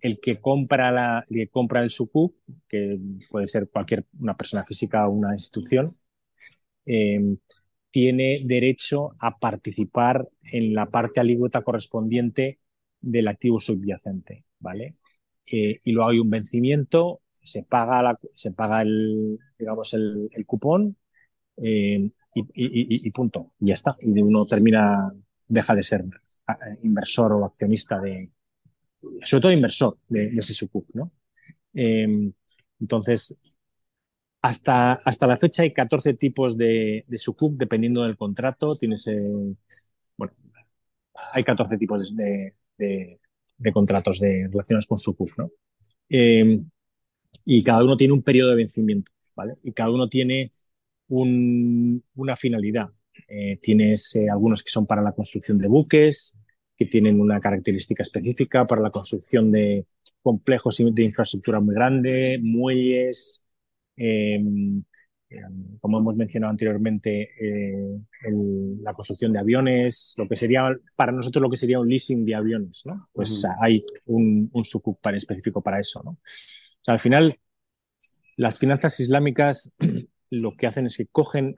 el 0.00 0.20
que 0.20 0.40
compra, 0.40 0.90
la, 0.92 1.26
el 1.28 1.36
que 1.36 1.48
compra 1.48 1.82
el 1.82 1.90
sukuk, 1.90 2.36
que 2.68 2.98
puede 3.30 3.46
ser 3.46 3.68
cualquier 3.70 4.06
una 4.20 4.36
persona 4.36 4.64
física 4.64 5.08
o 5.08 5.12
una 5.12 5.32
institución, 5.32 5.86
tiene 7.90 8.42
derecho 8.44 9.14
a 9.18 9.38
participar 9.38 10.28
en 10.42 10.74
la 10.74 10.86
parte 10.90 11.20
alícuota 11.20 11.62
correspondiente 11.62 12.58
del 13.00 13.28
activo 13.28 13.60
subyacente, 13.60 14.44
¿vale? 14.58 14.96
Y 15.46 15.92
luego 15.92 16.10
hay 16.10 16.18
un 16.18 16.28
vencimiento, 16.28 17.22
se 17.44 17.62
paga, 17.64 18.02
la, 18.02 18.18
se 18.34 18.52
paga 18.52 18.82
el, 18.82 19.38
digamos, 19.58 19.94
el, 19.94 20.30
cupón 20.46 20.96
eh, 21.56 22.10
y, 22.34 23.10
punto, 23.10 23.52
y 23.60 23.68
ya 23.68 23.74
está. 23.74 23.96
Y 24.00 24.20
uno 24.20 24.44
termina, 24.46 25.12
deja 25.46 25.74
de 25.74 25.82
ser 25.82 26.04
inversor 26.82 27.32
o 27.32 27.44
accionista 27.44 28.00
de, 28.00 28.30
sobre 29.22 29.42
todo 29.42 29.52
inversor 29.52 29.98
de, 30.08 30.28
ese 30.36 30.54
sukuk, 30.54 30.86
¿no? 30.94 31.12
Eh, 31.74 32.32
entonces, 32.80 33.40
hasta, 34.42 34.94
hasta 34.94 35.26
la 35.26 35.36
fecha 35.36 35.62
hay 35.62 35.72
14 35.72 36.14
tipos 36.14 36.56
de, 36.56 37.04
de 37.08 37.18
sukuk, 37.18 37.56
dependiendo 37.56 38.02
del 38.02 38.16
contrato. 38.16 38.76
Tienes, 38.76 39.06
eh, 39.06 39.20
bueno, 40.16 40.34
hay 41.32 41.44
14 41.44 41.78
tipos 41.78 42.14
de, 42.16 42.54
de, 42.76 43.72
contratos 43.72 44.20
de 44.20 44.48
relaciones 44.50 44.86
con 44.86 44.98
sukuk, 44.98 45.30
¿no? 45.38 45.50
Eh, 46.08 46.60
y 47.44 47.62
cada 47.62 47.84
uno 47.84 47.96
tiene 47.96 48.14
un 48.14 48.22
periodo 48.22 48.50
de 48.50 48.56
vencimiento, 48.56 49.12
¿vale? 49.36 49.54
Y 49.62 49.72
cada 49.72 49.90
uno 49.90 50.08
tiene 50.08 50.50
un, 51.08 52.00
una 52.14 52.36
finalidad. 52.36 52.90
Eh, 53.28 53.58
tienes 53.62 54.16
eh, 54.16 54.28
algunos 54.30 54.62
que 54.62 54.70
son 54.70 54.86
para 54.86 55.02
la 55.02 55.12
construcción 55.12 55.58
de 55.58 55.68
buques, 55.68 56.38
que 56.76 56.86
tienen 56.86 57.20
una 57.20 57.40
característica 57.40 58.02
específica 58.02 58.66
para 58.66 58.82
la 58.82 58.90
construcción 58.90 59.52
de 59.52 59.86
complejos 60.22 60.78
de 60.78 61.04
infraestructura 61.04 61.60
muy 61.60 61.74
grande, 61.74 62.38
muelles, 62.42 63.44
eh, 63.96 64.40
como 65.80 65.98
hemos 65.98 66.16
mencionado 66.16 66.50
anteriormente, 66.50 67.30
eh, 67.40 67.98
el, 68.26 68.82
la 68.82 68.94
construcción 68.94 69.32
de 69.32 69.38
aviones, 69.38 70.14
lo 70.16 70.28
que 70.28 70.36
sería 70.36 70.68
para 70.96 71.12
nosotros 71.12 71.42
lo 71.42 71.50
que 71.50 71.56
sería 71.56 71.80
un 71.80 71.88
leasing 71.88 72.24
de 72.24 72.34
aviones, 72.34 72.84
¿no? 72.86 73.08
Pues 73.12 73.44
uh 73.44 73.48
-huh. 73.48 73.56
hay 73.60 73.84
un, 74.06 74.50
un 74.52 74.64
para 75.00 75.16
específico 75.16 75.60
para 75.62 75.80
eso, 75.80 76.02
¿no? 76.04 76.18
Al 76.86 77.00
final, 77.00 77.40
las 78.36 78.58
finanzas 78.58 78.98
islámicas 79.00 79.76
lo 80.30 80.52
que 80.56 80.66
hacen 80.66 80.86
es 80.86 80.96
que 80.96 81.06
cogen, 81.06 81.56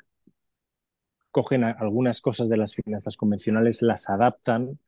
cogen 1.30 1.64
algunas 1.64 2.20
cosas 2.20 2.48
de 2.48 2.56
las 2.56 2.74
finanzas 2.74 3.16
convencionales, 3.16 3.82
las 3.82 4.08
adaptan 4.08 4.78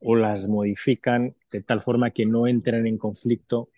o 0.00 0.16
las 0.16 0.48
modifican 0.48 1.36
de 1.50 1.62
tal 1.62 1.80
forma 1.80 2.10
que 2.10 2.26
no 2.26 2.46
entren 2.46 2.86
en 2.86 2.98
conflicto 2.98 3.70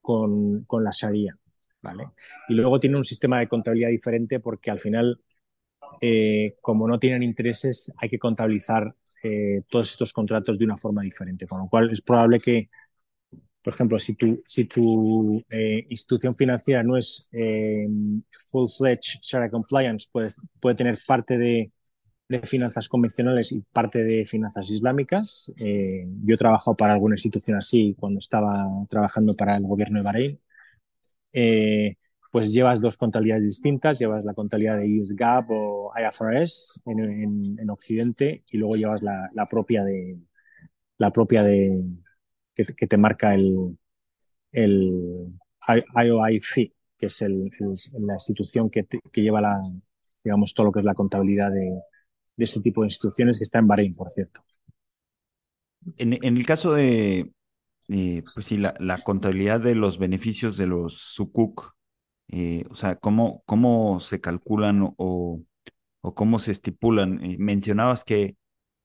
con, 0.00 0.64
con 0.64 0.84
la 0.84 0.90
Sharia. 0.92 1.38
¿vale? 1.80 2.08
Y 2.48 2.54
luego 2.54 2.78
tiene 2.78 2.96
un 2.96 3.04
sistema 3.04 3.40
de 3.40 3.48
contabilidad 3.48 3.90
diferente 3.90 4.40
porque 4.40 4.70
al 4.70 4.78
final, 4.78 5.20
eh, 6.00 6.56
como 6.60 6.86
no 6.86 6.98
tienen 6.98 7.22
intereses, 7.22 7.92
hay 7.98 8.08
que 8.08 8.18
contabilizar 8.18 8.94
eh, 9.22 9.62
todos 9.68 9.90
estos 9.90 10.12
contratos 10.12 10.58
de 10.58 10.64
una 10.64 10.76
forma 10.76 11.02
diferente, 11.02 11.46
con 11.46 11.60
lo 11.60 11.68
cual 11.68 11.90
es 11.90 12.02
probable 12.02 12.40
que, 12.40 12.70
por 13.62 13.72
ejemplo, 13.74 13.98
si 13.98 14.14
tu, 14.16 14.42
si 14.46 14.64
tu 14.64 15.42
eh, 15.48 15.86
institución 15.88 16.34
financiera 16.34 16.82
no 16.82 16.96
es 16.96 17.28
eh, 17.32 17.86
full-fledged 18.46 19.20
Sharia 19.22 19.50
compliance, 19.50 20.08
puede, 20.10 20.30
puede 20.60 20.74
tener 20.74 20.98
parte 21.06 21.38
de, 21.38 21.72
de, 22.28 22.40
finanzas 22.40 22.88
convencionales 22.88 23.52
y 23.52 23.60
parte 23.72 24.02
de 24.02 24.24
finanzas 24.26 24.70
islámicas. 24.70 25.52
Eh, 25.58 26.06
yo 26.24 26.34
he 26.34 26.38
trabajado 26.38 26.76
para 26.76 26.94
alguna 26.94 27.14
institución 27.14 27.56
así 27.56 27.94
cuando 27.98 28.18
estaba 28.18 28.66
trabajando 28.88 29.34
para 29.36 29.56
el 29.56 29.64
gobierno 29.64 29.98
de 30.00 30.04
Bahrein. 30.04 30.40
Eh, 31.32 31.96
pues 32.32 32.52
llevas 32.52 32.80
dos 32.80 32.96
contabilidades 32.96 33.44
distintas, 33.44 33.98
llevas 33.98 34.24
la 34.24 34.34
contabilidad 34.34 34.78
de 34.78 35.00
US 35.00 35.14
GAAP 35.14 35.50
o 35.50 35.92
IFRS 35.96 36.82
en, 36.86 37.00
en, 37.00 37.58
en 37.60 37.70
Occidente 37.70 38.42
y 38.50 38.58
luego 38.58 38.76
llevas 38.76 39.02
la, 39.02 39.30
la, 39.34 39.46
propia 39.46 39.84
de 39.84 40.18
la 40.98 41.12
propia 41.12 41.42
de 41.42 41.82
que, 42.54 42.86
te 42.86 42.96
marca 42.96 43.34
el, 43.34 43.78
el 44.52 45.32
IOI 45.68 46.40
que 46.98 47.06
es 47.06 47.22
el, 47.22 47.50
la 48.00 48.14
institución 48.14 48.70
que, 48.70 48.86
que, 48.86 49.20
lleva 49.20 49.40
la, 49.40 49.60
digamos, 50.22 50.54
todo 50.54 50.66
lo 50.66 50.72
que 50.72 50.80
es 50.80 50.84
la 50.84 50.94
contabilidad 50.94 51.50
de, 51.50 51.80
de 52.36 52.44
este 52.44 52.60
tipo 52.60 52.82
de 52.82 52.86
instituciones 52.86 53.38
que 53.38 53.44
está 53.44 53.58
en 53.58 53.66
Bahrein, 53.66 53.94
por 53.94 54.08
cierto. 54.10 54.44
En, 55.96 56.12
en 56.12 56.36
el 56.36 56.46
caso 56.46 56.74
de, 56.74 57.32
eh, 57.88 58.22
pues 58.34 58.46
sí, 58.46 58.56
la, 58.56 58.74
la, 58.78 58.98
contabilidad 58.98 59.60
de 59.60 59.74
los 59.74 59.98
beneficios 59.98 60.56
de 60.56 60.66
los 60.66 60.96
sukuk, 60.96 61.74
eh, 62.28 62.64
o 62.70 62.76
sea, 62.76 62.96
¿cómo, 62.96 63.42
cómo 63.46 63.98
se 64.00 64.20
calculan 64.20 64.94
o, 64.96 65.42
o 66.00 66.14
cómo 66.14 66.38
se 66.38 66.52
estipulan? 66.52 67.22
Eh, 67.24 67.36
mencionabas 67.38 68.04
que 68.04 68.36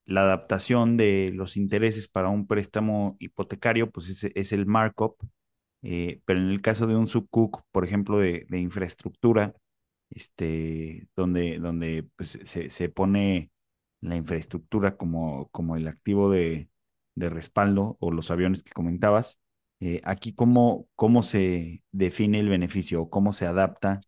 la 0.08 0.22
adaptación 0.24 0.98
de 0.98 1.32
los 1.36 1.58
intereses 1.58 2.08
para 2.08 2.30
un 2.30 2.48
préstamo 2.48 3.18
hipotecario, 3.20 3.92
pues 3.92 4.10
es, 4.10 4.24
es 4.36 4.54
el 4.54 4.66
markup, 4.66 5.18
eh, 5.84 6.22
pero 6.26 6.40
en 6.40 6.50
el 6.50 6.62
caso 6.62 6.88
de 6.88 6.96
un 6.96 7.08
sukuk, 7.08 7.64
por 7.72 7.86
ejemplo, 7.86 8.20
de, 8.20 8.46
de 8.50 8.60
infraestructura, 8.60 9.54
este, 10.10 11.08
donde, 11.16 11.60
donde 11.60 12.08
pues, 12.16 12.40
se, 12.46 12.70
se, 12.70 12.90
pone 12.90 13.52
la 14.02 14.16
infraestructura 14.16 14.98
como, 14.98 15.50
como 15.50 15.76
el 15.76 15.88
activo 15.88 16.32
de, 16.32 16.70
de 17.16 17.30
respaldo 17.30 17.98
o 18.00 18.12
los 18.12 18.32
aviones 18.32 18.64
que 18.64 18.72
comentabas. 18.72 19.40
Eh, 19.80 20.02
aquí, 20.06 20.34
¿cómo, 20.34 20.88
¿cómo 20.96 21.22
se 21.24 21.84
define 21.92 22.40
el 22.40 22.50
beneficio 22.50 23.04
o 23.04 23.10
cómo 23.10 23.34
se 23.34 23.46
adapta 23.46 24.00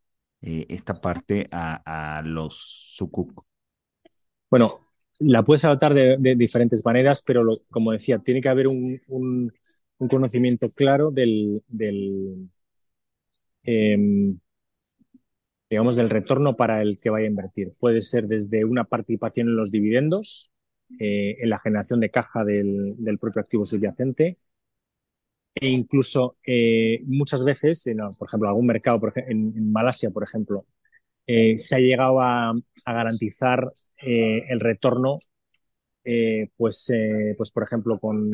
eh, 0.41 0.65
esta 0.69 0.93
parte 0.93 1.47
a, 1.51 2.17
a 2.17 2.21
los 2.21 2.93
sukuk? 2.95 3.45
Bueno, 4.49 4.88
la 5.19 5.43
puedes 5.43 5.65
adaptar 5.65 5.93
de, 5.93 6.17
de 6.17 6.35
diferentes 6.35 6.83
maneras, 6.83 7.21
pero 7.25 7.61
como 7.71 7.91
decía, 7.91 8.19
tiene 8.19 8.41
que 8.41 8.49
haber 8.49 8.67
un, 8.67 9.51
conocimiento 10.09 10.69
claro 10.71 11.11
del, 11.11 11.61
del 11.67 12.49
eh, 13.63 13.97
digamos, 15.69 15.95
del 15.95 16.09
retorno 16.09 16.55
para 16.57 16.81
el 16.81 16.97
que 16.99 17.09
vaya 17.09 17.27
a 17.27 17.29
invertir. 17.29 17.71
Puede 17.79 18.01
ser 18.01 18.27
desde 18.27 18.65
una 18.65 18.85
participación 18.85 19.49
en 19.49 19.55
los 19.55 19.71
dividendos, 19.71 20.51
eh, 20.99 21.37
en 21.39 21.49
la 21.49 21.59
generación 21.59 21.99
de 21.99 22.09
caja 22.09 22.43
del, 22.43 22.95
propio 23.19 23.41
activo 23.41 23.65
subyacente, 23.65 24.37
e 25.55 25.67
incluso 25.67 26.37
eh, 26.45 27.01
muchas 27.05 27.43
veces, 27.43 27.85
en, 27.87 27.97
por 28.17 28.27
ejemplo, 28.27 28.49
algún 28.49 28.67
mercado, 28.67 28.99
por 28.99 29.09
ejemplo, 29.09 29.31
en, 29.31 29.71
Malasia, 29.71 30.09
por 30.11 30.23
ejemplo, 30.23 30.65
eh, 31.31 31.57
se 31.57 31.75
ha 31.75 31.79
llegado 31.79 32.21
a, 32.21 32.49
a 32.51 32.93
garantizar 32.93 33.71
eh, 34.01 34.43
el 34.49 34.59
retorno, 34.59 35.19
eh, 36.03 36.49
pues, 36.57 36.91
pues, 37.37 37.51
por 37.51 37.63
ejemplo, 37.63 37.99
con 37.99 38.31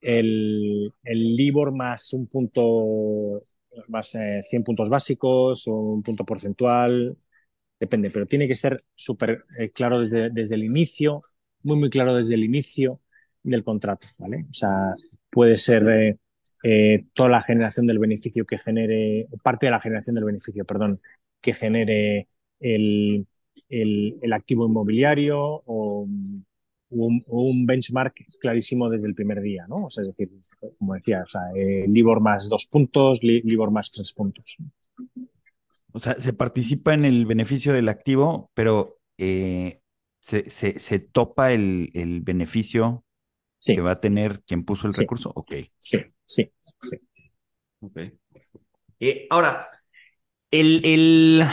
el, 0.00 0.94
el 1.04 1.32
LIBOR 1.34 1.72
más 1.72 2.12
un 2.12 2.26
punto, 2.26 3.40
más 3.88 4.16
100 4.42 4.64
puntos 4.64 4.88
básicos 4.88 5.66
o 5.68 5.74
un 5.76 6.02
punto 6.02 6.24
porcentual, 6.24 6.98
depende, 7.80 8.10
pero 8.10 8.26
tiene 8.26 8.48
que 8.48 8.56
ser 8.56 8.84
súper 8.94 9.44
claro 9.74 10.00
desde, 10.02 10.30
desde 10.30 10.54
el 10.56 10.64
inicio, 10.64 11.22
muy, 11.62 11.76
muy 11.78 11.90
claro 11.90 12.14
desde 12.16 12.34
el 12.34 12.44
inicio 12.44 13.00
del 13.42 13.64
contrato, 13.64 14.08
¿vale? 14.20 14.46
O 14.50 14.54
sea, 14.54 14.94
puede 15.30 15.56
ser 15.56 16.18
toda 17.14 17.28
la 17.30 17.42
generación 17.42 17.86
del 17.86 17.98
beneficio 17.98 18.44
que 18.46 18.58
genere, 18.58 19.26
parte 19.42 19.66
de 19.66 19.72
la 19.72 19.80
generación 19.80 20.14
del 20.16 20.24
beneficio, 20.24 20.64
perdón, 20.64 20.94
que 21.40 21.52
genere 21.52 22.28
el, 22.58 23.26
el, 23.68 24.18
el 24.20 24.32
activo 24.32 24.66
inmobiliario 24.66 25.38
o 25.40 26.06
un, 26.90 27.24
un, 27.26 27.66
benchmark 27.66 28.14
clarísimo 28.40 28.90
desde 28.90 29.06
el 29.06 29.14
primer 29.14 29.40
día, 29.40 29.66
¿no? 29.68 29.86
O 29.86 29.90
sea, 29.90 30.02
es 30.02 30.08
decir, 30.08 30.30
como 30.78 30.94
decía, 30.94 31.22
o 31.22 31.26
sea, 31.26 31.42
eh, 31.54 31.86
LIBOR 31.88 32.20
más 32.20 32.48
dos 32.48 32.66
puntos, 32.66 33.20
LIBOR 33.22 33.70
más 33.70 33.90
tres 33.92 34.12
puntos. 34.12 34.58
O 35.92 35.98
sea, 35.98 36.18
se 36.18 36.32
participa 36.32 36.94
en 36.94 37.04
el 37.04 37.26
beneficio 37.26 37.72
del 37.72 37.88
activo, 37.88 38.50
pero 38.54 38.98
eh, 39.18 39.80
se, 40.20 40.50
se, 40.50 40.78
se, 40.78 40.98
topa 40.98 41.52
el, 41.52 41.90
el 41.94 42.22
beneficio 42.22 43.04
sí. 43.58 43.74
que 43.74 43.80
va 43.80 43.92
a 43.92 44.00
tener 44.00 44.42
quien 44.42 44.64
puso 44.64 44.86
el 44.86 44.92
sí. 44.92 45.02
recurso. 45.02 45.32
Ok. 45.34 45.52
Sí, 45.78 45.98
sí, 46.24 46.50
sí. 46.80 46.96
Okay. 47.80 48.12
Eh, 48.98 49.26
ahora, 49.30 49.66
el, 50.50 50.80
el, 50.84 51.44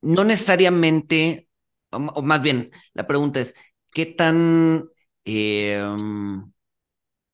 no 0.00 0.24
necesariamente 0.24 1.48
o 1.92 2.22
más 2.22 2.42
bien, 2.42 2.70
la 2.94 3.06
pregunta 3.06 3.40
es, 3.40 3.54
¿qué 3.90 4.06
tan... 4.06 4.86
Eh, 5.24 5.80
o 5.82 6.50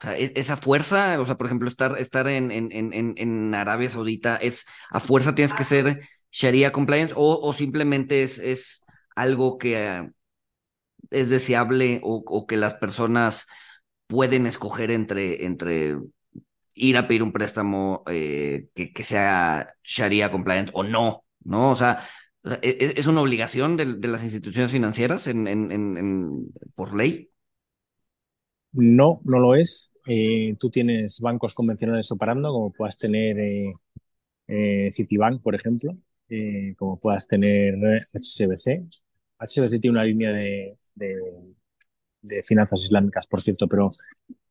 sea, 0.00 0.16
e-, 0.18 0.32
esa 0.36 0.56
fuerza, 0.56 1.20
o 1.20 1.26
sea, 1.26 1.36
por 1.36 1.46
ejemplo, 1.46 1.68
estar, 1.68 1.96
estar 1.98 2.28
en, 2.28 2.50
en, 2.50 2.68
en, 2.72 3.14
en 3.16 3.54
Arabia 3.54 3.90
Saudita, 3.90 4.36
es 4.36 4.64
a 4.90 5.00
fuerza 5.00 5.34
tienes 5.34 5.54
que 5.54 5.64
ser 5.64 6.00
Sharia 6.30 6.72
compliance 6.72 7.14
o, 7.16 7.40
o 7.40 7.52
simplemente 7.52 8.22
es, 8.22 8.38
es 8.38 8.82
algo 9.16 9.58
que 9.58 10.10
es 11.10 11.30
deseable 11.30 12.00
o, 12.02 12.22
o, 12.26 12.46
que 12.46 12.56
las 12.56 12.74
personas 12.74 13.46
pueden 14.06 14.46
escoger 14.46 14.90
entre, 14.90 15.46
entre 15.46 15.96
ir 16.78 16.96
a 16.96 17.06
pedir 17.06 17.22
un 17.22 17.32
préstamo 17.32 18.02
eh, 18.10 18.68
que, 18.74 19.04
sea 19.04 19.74
Sharia 19.82 20.30
compliant 20.30 20.70
o 20.72 20.82
no, 20.82 21.24
¿no? 21.44 21.70
O 21.70 21.76
sea, 21.76 22.00
¿es, 22.44 22.58
e-, 22.62 23.00
es 23.00 23.06
una 23.06 23.20
obligación 23.20 23.76
de, 23.76 24.08
las 24.08 24.22
instituciones 24.22 24.72
financieras 24.72 25.28
por 26.74 26.96
ley? 26.96 27.30
No, 28.72 29.20
no 29.24 29.38
lo 29.38 29.54
es. 29.54 29.92
Eh, 30.06 30.56
tú 30.58 30.70
tienes 30.70 31.20
bancos 31.20 31.54
convencionales 31.54 32.10
operando, 32.12 32.52
como 32.52 32.72
puedas 32.72 32.96
tener 32.96 33.36
eh, 34.46 34.90
Citibank, 34.92 35.42
por 35.42 35.54
ejemplo, 35.54 35.96
como 36.76 36.98
puedas 37.00 37.26
tener 37.26 37.74
HSBC. 38.12 38.88
HSBC 39.38 39.80
tiene 39.80 39.90
una 39.90 40.04
línea 40.04 40.32
de, 40.32 40.76
de, 40.94 42.42
finanzas 42.42 42.82
islámicas, 42.82 43.26
por 43.26 43.40
cierto, 43.40 43.68
pero 43.68 43.92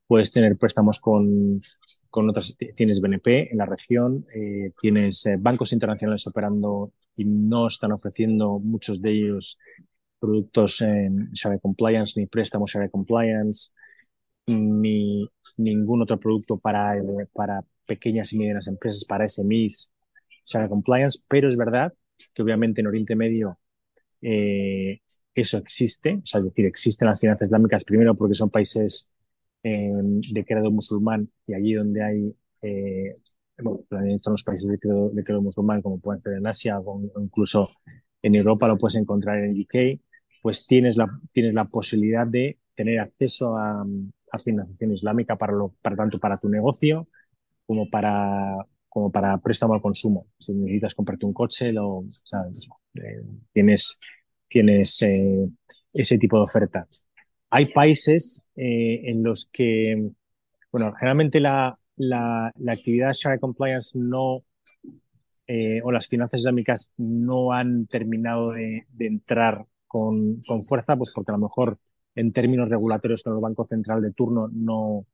puedes 0.07 0.31
tener 0.31 0.57
préstamos 0.57 0.99
con, 0.99 1.61
con 2.09 2.29
otras. 2.29 2.57
Tienes 2.75 3.01
BNP 3.01 3.51
en 3.51 3.57
la 3.57 3.65
región, 3.65 4.25
eh, 4.33 4.71
tienes 4.81 5.27
bancos 5.39 5.73
internacionales 5.73 6.25
operando 6.27 6.93
y 7.15 7.25
no 7.25 7.67
están 7.67 7.91
ofreciendo 7.91 8.59
muchos 8.59 9.01
de 9.01 9.11
ellos 9.11 9.59
productos 10.19 10.81
en 10.81 11.31
Share 11.31 11.59
Compliance 11.59 12.19
ni 12.19 12.25
préstamos 12.25 12.71
Share 12.71 12.89
Compliance 12.89 13.71
ni 14.47 15.29
ningún 15.57 16.01
otro 16.01 16.19
producto 16.19 16.57
para, 16.57 16.95
para 17.33 17.63
pequeñas 17.85 18.31
y 18.33 18.37
medianas 18.37 18.67
empresas, 18.67 19.03
para 19.05 19.27
SMEs, 19.27 19.93
Share 20.45 20.69
Compliance, 20.69 21.19
pero 21.27 21.47
es 21.47 21.57
verdad 21.57 21.93
que 22.33 22.41
obviamente 22.41 22.81
en 22.81 22.87
Oriente 22.87 23.15
Medio 23.15 23.59
eh, 24.21 25.01
eso 25.35 25.57
existe, 25.57 26.15
o 26.23 26.25
sea, 26.25 26.39
es 26.39 26.45
decir, 26.45 26.65
existen 26.65 27.07
las 27.07 27.19
finanzas 27.19 27.47
islámicas 27.47 27.83
primero 27.83 28.15
porque 28.15 28.35
son 28.35 28.49
países 28.49 29.11
eh, 29.67 29.91
de 30.33 30.45
credo 30.45 30.71
musulmán 30.71 31.29
y 31.45 31.53
allí 31.53 31.73
donde 31.73 32.03
hay, 32.03 32.35
eh, 32.61 33.13
bueno, 33.61 33.81
los 34.25 34.43
países 34.43 34.69
de 34.69 34.79
credo, 35.23 35.41
musulmán 35.41 35.81
como 35.81 35.99
pueden 35.99 36.21
ser 36.21 36.33
en 36.33 36.47
Asia 36.47 36.79
o 36.79 37.01
incluso 37.21 37.69
en 38.21 38.35
Europa 38.35 38.67
lo 38.67 38.77
puedes 38.77 38.95
encontrar 38.95 39.39
en 39.39 39.51
el 39.51 39.61
UK, 39.61 39.99
pues 40.41 40.65
tienes 40.67 40.97
la, 40.97 41.07
tienes 41.33 41.53
la 41.53 41.65
posibilidad 41.65 42.25
de 42.27 42.59
tener 42.75 42.99
acceso 42.99 43.57
a, 43.57 43.85
a 44.31 44.37
financiación 44.39 44.93
islámica 44.93 45.35
para, 45.37 45.53
lo, 45.53 45.73
para 45.81 45.95
tanto 45.95 46.19
para 46.19 46.37
tu 46.37 46.49
negocio 46.49 47.07
como 47.65 47.89
para, 47.89 48.57
como 48.89 49.11
para 49.11 49.37
préstamo 49.39 49.73
al 49.73 49.81
consumo. 49.81 50.27
Si 50.39 50.53
necesitas 50.53 50.95
comprarte 50.95 51.25
un 51.25 51.33
coche, 51.33 51.73
lo, 51.73 51.99
o 51.99 52.05
sea, 52.23 52.41
eh, 52.95 53.21
tienes, 53.53 53.99
tienes 54.47 55.01
eh, 55.03 55.47
ese 55.93 56.17
tipo 56.17 56.37
de 56.37 56.43
oferta. 56.43 56.87
Hay 57.49 57.71
países 57.73 58.47
eh, 58.55 59.01
en 59.05 59.23
los 59.23 59.49
que, 59.51 60.11
bueno, 60.71 60.93
generalmente 60.93 61.39
la, 61.39 61.77
actividad 62.67 63.13
Share 63.13 63.39
Compliance 63.39 63.97
no, 63.97 64.43
eh, 65.47 65.81
o 65.83 65.91
las 65.91 66.07
finanzas 66.07 66.41
islámicas 66.41 66.93
no 66.97 67.53
han 67.53 67.87
terminado 67.87 68.51
de, 68.51 68.85
entrar 68.99 69.65
con, 69.87 70.41
con, 70.41 70.61
fuerza, 70.61 70.97
pues 70.97 71.11
porque 71.15 71.31
a 71.31 71.35
lo 71.35 71.43
mejor 71.43 71.79
en 72.15 72.33
términos 72.33 72.69
regulatorios 72.69 73.23
con 73.23 73.33
el 73.33 73.39
Banco 73.39 73.65
Central 73.65 74.01
de 74.01 74.11
turno 74.11 74.49
no, 74.51 75.05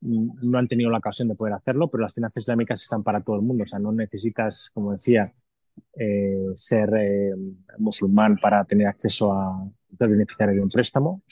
no 0.00 0.58
han 0.58 0.68
tenido 0.68 0.90
la 0.90 0.98
ocasión 0.98 1.28
de 1.28 1.34
poder 1.34 1.54
hacerlo, 1.54 1.90
pero 1.90 2.02
las 2.02 2.14
finanzas 2.14 2.42
islámicas 2.42 2.82
están 2.82 3.02
para 3.02 3.20
todo 3.20 3.36
el 3.36 3.42
mundo. 3.42 3.64
O 3.64 3.66
sea, 3.66 3.78
no 3.78 3.92
necesitas, 3.92 4.70
como 4.72 4.92
decía, 4.92 5.32
eh, 5.94 6.50
ser 6.54 6.90
eh, 6.96 7.34
musulmán 7.78 8.36
para 8.36 8.64
tener 8.64 8.86
acceso 8.86 9.32
a 9.32 9.68
ser 9.96 10.08
beneficiario 10.08 10.56
de 10.56 10.60
un 10.62 10.68
préstamo, 10.68 11.22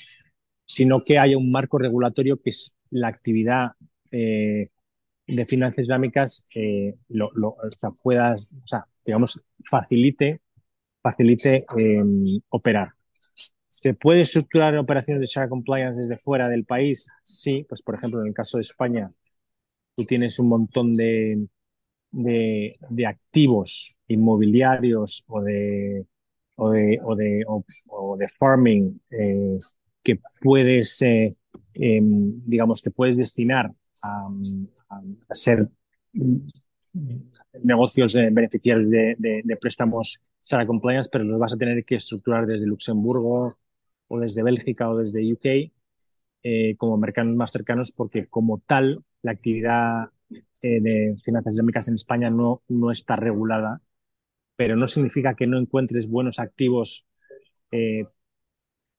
sino 0.66 1.04
que 1.04 1.18
haya 1.20 1.38
un 1.38 1.52
marco 1.52 1.78
regulatorio 1.78 2.40
que 2.42 2.50
es 2.50 2.76
la 2.90 3.08
actividad 3.08 3.72
eh, 4.12 4.68
de 5.26 5.46
finanzas 5.46 5.80
islámicas 5.84 6.46
eh, 6.54 6.96
lo, 7.08 7.30
lo, 7.34 7.50
o 7.50 7.56
o 7.58 8.66
sea, 8.66 8.86
digamos, 9.04 9.46
facilite, 9.70 10.42
facilite 11.02 11.66
operar. 12.50 12.90
¿Se 13.68 13.94
puede 13.94 14.22
estructurar 14.22 14.76
operaciones 14.78 15.20
de 15.20 15.26
share 15.26 15.48
compliance 15.48 16.00
desde 16.00 16.16
fuera 16.16 16.48
del 16.48 16.64
país? 16.64 17.08
Sí, 17.22 17.66
pues 17.68 17.82
por 17.82 17.94
ejemplo, 17.96 18.20
en 18.22 18.28
el 18.28 18.34
caso 18.34 18.58
de 18.58 18.62
España, 18.62 19.08
tú 19.96 20.04
tienes 20.04 20.38
un 20.38 20.48
montón 20.48 20.92
de, 20.92 21.48
de, 22.12 22.76
de 22.90 23.06
activos 23.06 23.96
inmobiliarios 24.08 25.24
o 25.28 25.42
de, 25.42 26.06
o 26.56 26.70
de, 26.70 27.00
o 27.04 27.16
de, 27.16 27.44
o 27.88 28.16
de 28.18 28.28
farming 28.28 29.00
eh, 29.10 29.58
que 30.06 30.20
puedes, 30.40 31.02
eh, 31.02 31.36
eh, 31.74 32.00
digamos, 32.00 32.80
que 32.80 32.92
puedes 32.92 33.16
destinar 33.16 33.72
a, 34.04 34.28
a, 34.90 35.34
ser 35.34 35.68
negocios 37.64 38.12
de 38.12 38.30
beneficiarios 38.30 38.88
de, 38.88 39.58
préstamos 39.60 40.22
Share 40.40 40.64
Compliance, 40.64 41.10
pero 41.10 41.24
los 41.24 41.40
vas 41.40 41.54
a 41.54 41.56
tener 41.56 41.84
que 41.84 41.96
estructurar 41.96 42.46
desde 42.46 42.68
Luxemburgo, 42.68 43.58
o 44.08 44.20
desde 44.20 44.44
Bélgica 44.44 44.88
o 44.88 44.96
desde 44.96 45.32
UK 45.32 45.72
eh, 46.42 46.76
como 46.76 46.96
mercados 46.96 47.34
más 47.34 47.50
cercanos 47.50 47.90
porque 47.90 48.28
como 48.28 48.62
tal 48.64 49.02
la 49.22 49.32
actividad 49.32 50.10
eh, 50.62 50.80
de 50.80 51.16
finanzas 51.22 51.54
islámicas 51.54 51.88
en 51.88 51.94
España 51.94 52.30
no, 52.30 52.62
no 52.68 52.92
está 52.92 53.16
regulada, 53.16 53.82
pero 54.54 54.76
no 54.76 54.86
significa 54.86 55.34
que 55.34 55.48
no 55.48 55.58
encuentres 55.58 56.08
buenos 56.08 56.38
activos 56.38 57.04
eh, 57.72 58.04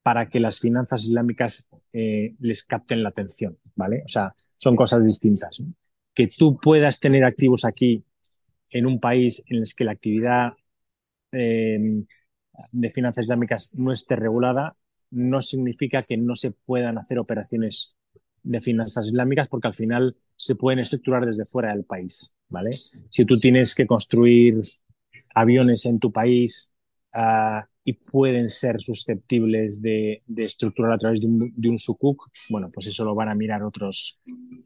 para 0.07 0.29
que 0.29 0.39
las 0.39 0.61
finanzas 0.61 1.03
islámicas 1.03 1.69
eh, 1.91 2.33
les 2.39 2.63
capten 2.63 3.03
la 3.03 3.09
atención, 3.09 3.57
¿vale? 3.75 4.03
O 4.05 4.07
sea, 4.07 4.33
son 4.57 4.77
cosas 4.77 5.05
distintas. 5.05 5.61
Que 6.13 6.27
tú 6.29 6.57
puedas 6.61 7.01
tener 7.01 7.25
activos 7.25 7.65
aquí 7.65 8.05
en 8.69 8.85
un 8.85 9.01
país 9.01 9.43
en 9.47 9.57
el 9.57 9.63
que 9.75 9.83
la 9.83 9.91
actividad 9.91 10.53
eh, 11.33 12.05
de 12.71 12.89
finanzas 12.89 13.25
islámicas 13.25 13.77
no 13.77 13.91
esté 13.91 14.15
regulada 14.15 14.77
no 15.11 15.41
significa 15.41 16.03
que 16.03 16.15
no 16.15 16.35
se 16.35 16.51
puedan 16.51 16.97
hacer 16.97 17.19
operaciones 17.19 17.97
de 18.43 18.61
finanzas 18.61 19.07
islámicas 19.07 19.49
porque 19.49 19.67
al 19.67 19.73
final 19.73 20.15
se 20.37 20.55
pueden 20.55 20.79
estructurar 20.79 21.25
desde 21.25 21.43
fuera 21.43 21.73
del 21.73 21.83
país, 21.83 22.33
¿vale? 22.47 22.71
Si 23.09 23.25
tú 23.25 23.37
tienes 23.37 23.75
que 23.75 23.85
construir 23.85 24.61
aviones 25.35 25.85
en 25.85 25.99
tu 25.99 26.13
país 26.13 26.71
uh, 27.13 27.59
y 27.87 27.93
pueden 27.93 28.49
ser 28.49 28.81
susceptibles 28.81 29.81
de, 29.81 30.21
de, 30.27 30.43
estructurar 30.43 30.91
a 30.91 30.97
través 30.97 31.21
de 31.21 31.27
un, 31.27 31.39
de 31.55 31.69
un 31.69 31.77
bueno, 32.49 32.69
pues 32.69 32.87
eso 32.87 33.05
lo 33.05 33.15
van 33.15 33.29
a 33.29 33.33
mirar 33.33 33.63
otros, 33.63 34.21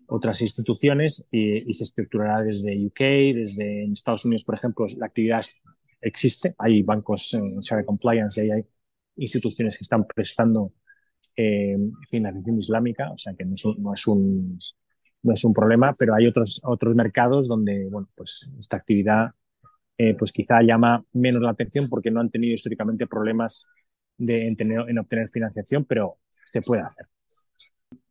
otras 0.08 0.42
instituciones 0.42 1.28
y, 1.30 1.70
y 1.70 1.74
se 1.76 1.84
estructurará 1.84 2.42
desde 2.42 2.84
UK, 2.84 3.00
desde 3.36 3.84
Estados 3.92 4.26
Unidos, 4.26 4.44
por 4.44 4.56
ejemplo, 4.56 4.88
la 4.98 5.06
actividad 5.06 5.46
existe, 6.02 6.56
hay 6.58 6.82
bancos 6.82 7.36
en 7.36 7.60
Share 7.60 7.86
Compliance 7.86 8.44
y 8.44 8.50
hay 8.50 8.66
instituciones 9.18 9.78
que 9.78 9.84
están 9.84 10.08
prestando 10.08 10.74
eh, 11.36 11.78
financiación 12.10 12.58
islámica, 12.58 13.12
o 13.12 13.20
sea 13.20 13.36
que 13.36 13.46
no 13.46 13.54
es, 13.54 13.64
un, 13.64 13.84
no 13.84 13.94
es 13.94 14.08
un, 14.08 14.60
no 15.22 15.34
es 15.36 15.44
un 15.44 15.54
problema, 15.54 15.94
pero 15.94 16.16
hay 16.16 16.26
otros, 16.26 16.60
otros 16.64 16.96
mercados 16.96 17.48
donde, 17.48 17.88
bueno, 17.88 18.10
pues 18.16 18.52
esta 18.58 18.78
actividad 18.78 19.36
eh, 20.02 20.16
pues 20.18 20.32
quizá 20.32 20.62
llama 20.62 21.04
menos 21.14 21.42
la 21.42 21.52
atención 21.52 21.88
porque 21.90 22.10
no 22.10 22.22
han 22.22 22.32
tenido 22.32 22.56
históricamente 22.56 23.06
problemas 23.06 23.68
de, 24.18 24.48
en, 24.48 24.56
tener, 24.56 24.90
en 24.90 24.98
obtener 24.98 25.28
financiación, 25.28 25.86
pero 25.86 26.18
se 26.30 26.62
puede 26.62 26.82
hacer. 26.82 27.06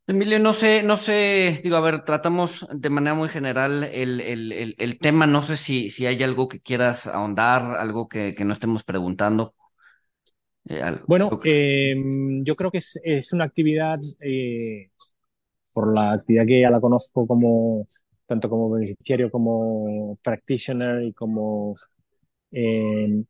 Emilio, 0.06 0.38
no 0.38 0.52
sé, 0.52 0.82
no 0.82 0.96
sé, 0.96 1.60
digo, 1.62 1.76
a 1.76 1.80
ver, 1.80 2.04
tratamos 2.04 2.66
de 2.72 2.90
manera 2.90 3.14
muy 3.14 3.28
general 3.28 3.84
el, 3.84 4.20
el, 4.20 4.52
el, 4.52 4.74
el 4.78 4.98
tema, 4.98 5.26
no 5.26 5.42
sé 5.42 5.56
si, 5.56 5.90
si 5.90 6.06
hay 6.06 6.22
algo 6.22 6.48
que 6.48 6.60
quieras 6.60 7.06
ahondar, 7.06 7.76
algo 7.78 8.08
que, 8.08 8.34
que 8.34 8.44
no 8.44 8.52
estemos 8.52 8.82
preguntando. 8.84 9.54
Eh, 10.68 10.82
bueno, 11.06 11.40
eh, 11.44 11.94
yo 12.42 12.54
creo 12.56 12.70
que 12.70 12.78
es, 12.78 13.00
es 13.02 13.32
una 13.32 13.44
actividad, 13.44 13.98
eh, 14.20 14.90
por 15.74 15.94
la 15.94 16.12
actividad 16.12 16.46
que 16.46 16.60
ya 16.60 16.70
la 16.70 16.80
conozco 16.80 17.26
como 17.26 17.86
tanto 18.30 18.48
como 18.48 18.70
beneficiario 18.70 19.28
como 19.28 20.16
practitioner 20.22 21.02
y 21.02 21.12
como 21.12 21.74
eh, 22.52 23.24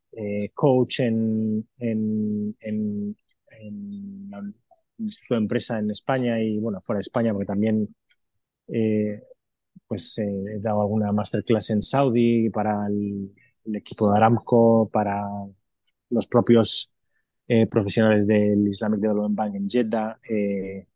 coach 0.55 1.01
en, 1.01 1.67
en, 1.79 3.17
su 4.99 5.35
empresa 5.35 5.79
en 5.79 5.91
España 5.91 6.43
y 6.43 6.59
bueno, 6.59 6.81
fuera 6.83 6.99
de 6.99 7.03
España, 7.03 7.33
porque 7.33 7.47
también 7.47 7.89
pues 9.89 10.19
he 10.19 10.61
dado 10.61 10.83
alguna 10.83 11.13
masterclass 11.13 11.71
en 11.71 11.83
Saudi 11.83 12.51
para 12.51 12.87
el, 12.89 13.33
equipo 13.75 14.11
de 14.11 14.19
Aramco, 14.19 14.91
para 14.93 15.23
los 16.11 16.27
propios 16.29 16.95
eh, 17.49 17.67
profesionales 17.67 18.27
del 18.27 18.69
Islamic 18.69 19.01
Development 19.01 19.35
Bank 19.37 19.55
en 19.55 19.69
Jeddah 19.69 20.19
eh, 20.29 20.87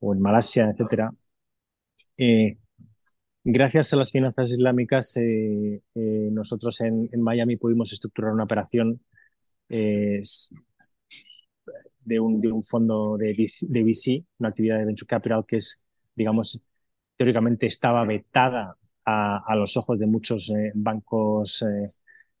o 0.00 0.14
en 0.14 0.20
Malasia, 0.20 0.70
etcétera. 0.70 1.10
Eh, 2.16 2.58
gracias 3.44 3.92
a 3.92 3.96
las 3.96 4.10
finanzas 4.10 4.50
islámicas, 4.50 5.18
nosotros 5.94 6.80
en, 6.80 7.08
Miami 7.20 7.56
pudimos 7.56 7.92
estructurar 7.92 8.32
una 8.32 8.44
operación 8.44 9.00
de 9.68 10.22
un, 12.20 12.40
de, 12.40 12.52
un, 12.52 12.62
fondo 12.62 13.16
de, 13.16 13.32
VC, 13.32 14.24
una 14.38 14.48
actividad 14.50 14.78
de 14.78 14.84
venture 14.86 15.06
capital 15.06 15.44
que 15.46 15.56
es, 15.56 15.80
digamos, 16.14 16.60
teóricamente 17.16 17.66
estaba 17.66 18.04
vetada 18.04 18.76
a, 19.04 19.42
a 19.46 19.56
los 19.56 19.76
ojos 19.76 19.98
de 19.98 20.06
muchos 20.06 20.52
bancos 20.74 21.64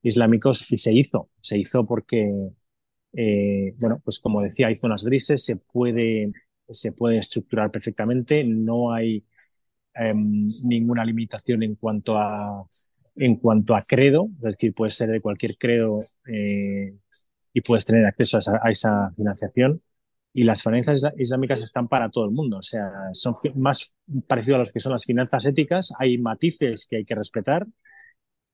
islámicos 0.02 0.70
y 0.72 0.78
se 0.78 0.92
hizo. 0.92 1.30
Se 1.40 1.58
hizo 1.58 1.86
porque 1.86 2.30
eh, 3.16 3.74
bueno, 3.78 4.00
pues 4.04 4.18
como 4.18 4.42
decía, 4.42 4.66
hay 4.68 4.76
zonas 4.76 5.04
grises, 5.04 5.44
se 5.44 5.56
puede, 5.56 6.32
se 6.68 6.92
puede 6.92 7.18
estructurar 7.18 7.70
perfectamente, 7.70 8.44
no 8.44 8.92
hay 8.92 9.24
em, 9.94 10.48
ninguna 10.64 11.04
limitación 11.04 11.62
en 11.62 11.74
cuanto 11.76 12.16
a 12.18 12.66
en 13.16 13.36
cuanto 13.36 13.76
a 13.76 13.82
credo, 13.82 14.28
es 14.36 14.42
decir, 14.42 14.74
puedes 14.74 14.94
ser 14.94 15.08
de 15.10 15.20
cualquier 15.20 15.56
credo 15.56 16.00
eh, 16.26 16.94
y 17.52 17.60
puedes 17.60 17.84
tener 17.84 18.04
acceso 18.06 18.38
a 18.38 18.40
esa, 18.40 18.60
a 18.62 18.70
esa, 18.70 19.12
financiación. 19.16 19.82
Y 20.32 20.42
las 20.42 20.64
finanzas 20.64 21.02
islámicas 21.16 21.62
están 21.62 21.86
para 21.86 22.10
todo 22.10 22.24
el 22.24 22.32
mundo, 22.32 22.58
o 22.58 22.62
sea, 22.62 22.90
son 23.12 23.36
más 23.54 23.94
parecidos 24.26 24.56
a 24.56 24.58
los 24.58 24.72
que 24.72 24.80
son 24.80 24.92
las 24.92 25.04
finanzas 25.04 25.46
éticas, 25.46 25.92
hay 25.98 26.18
matices 26.18 26.88
que 26.88 26.96
hay 26.96 27.04
que 27.04 27.14
respetar. 27.14 27.66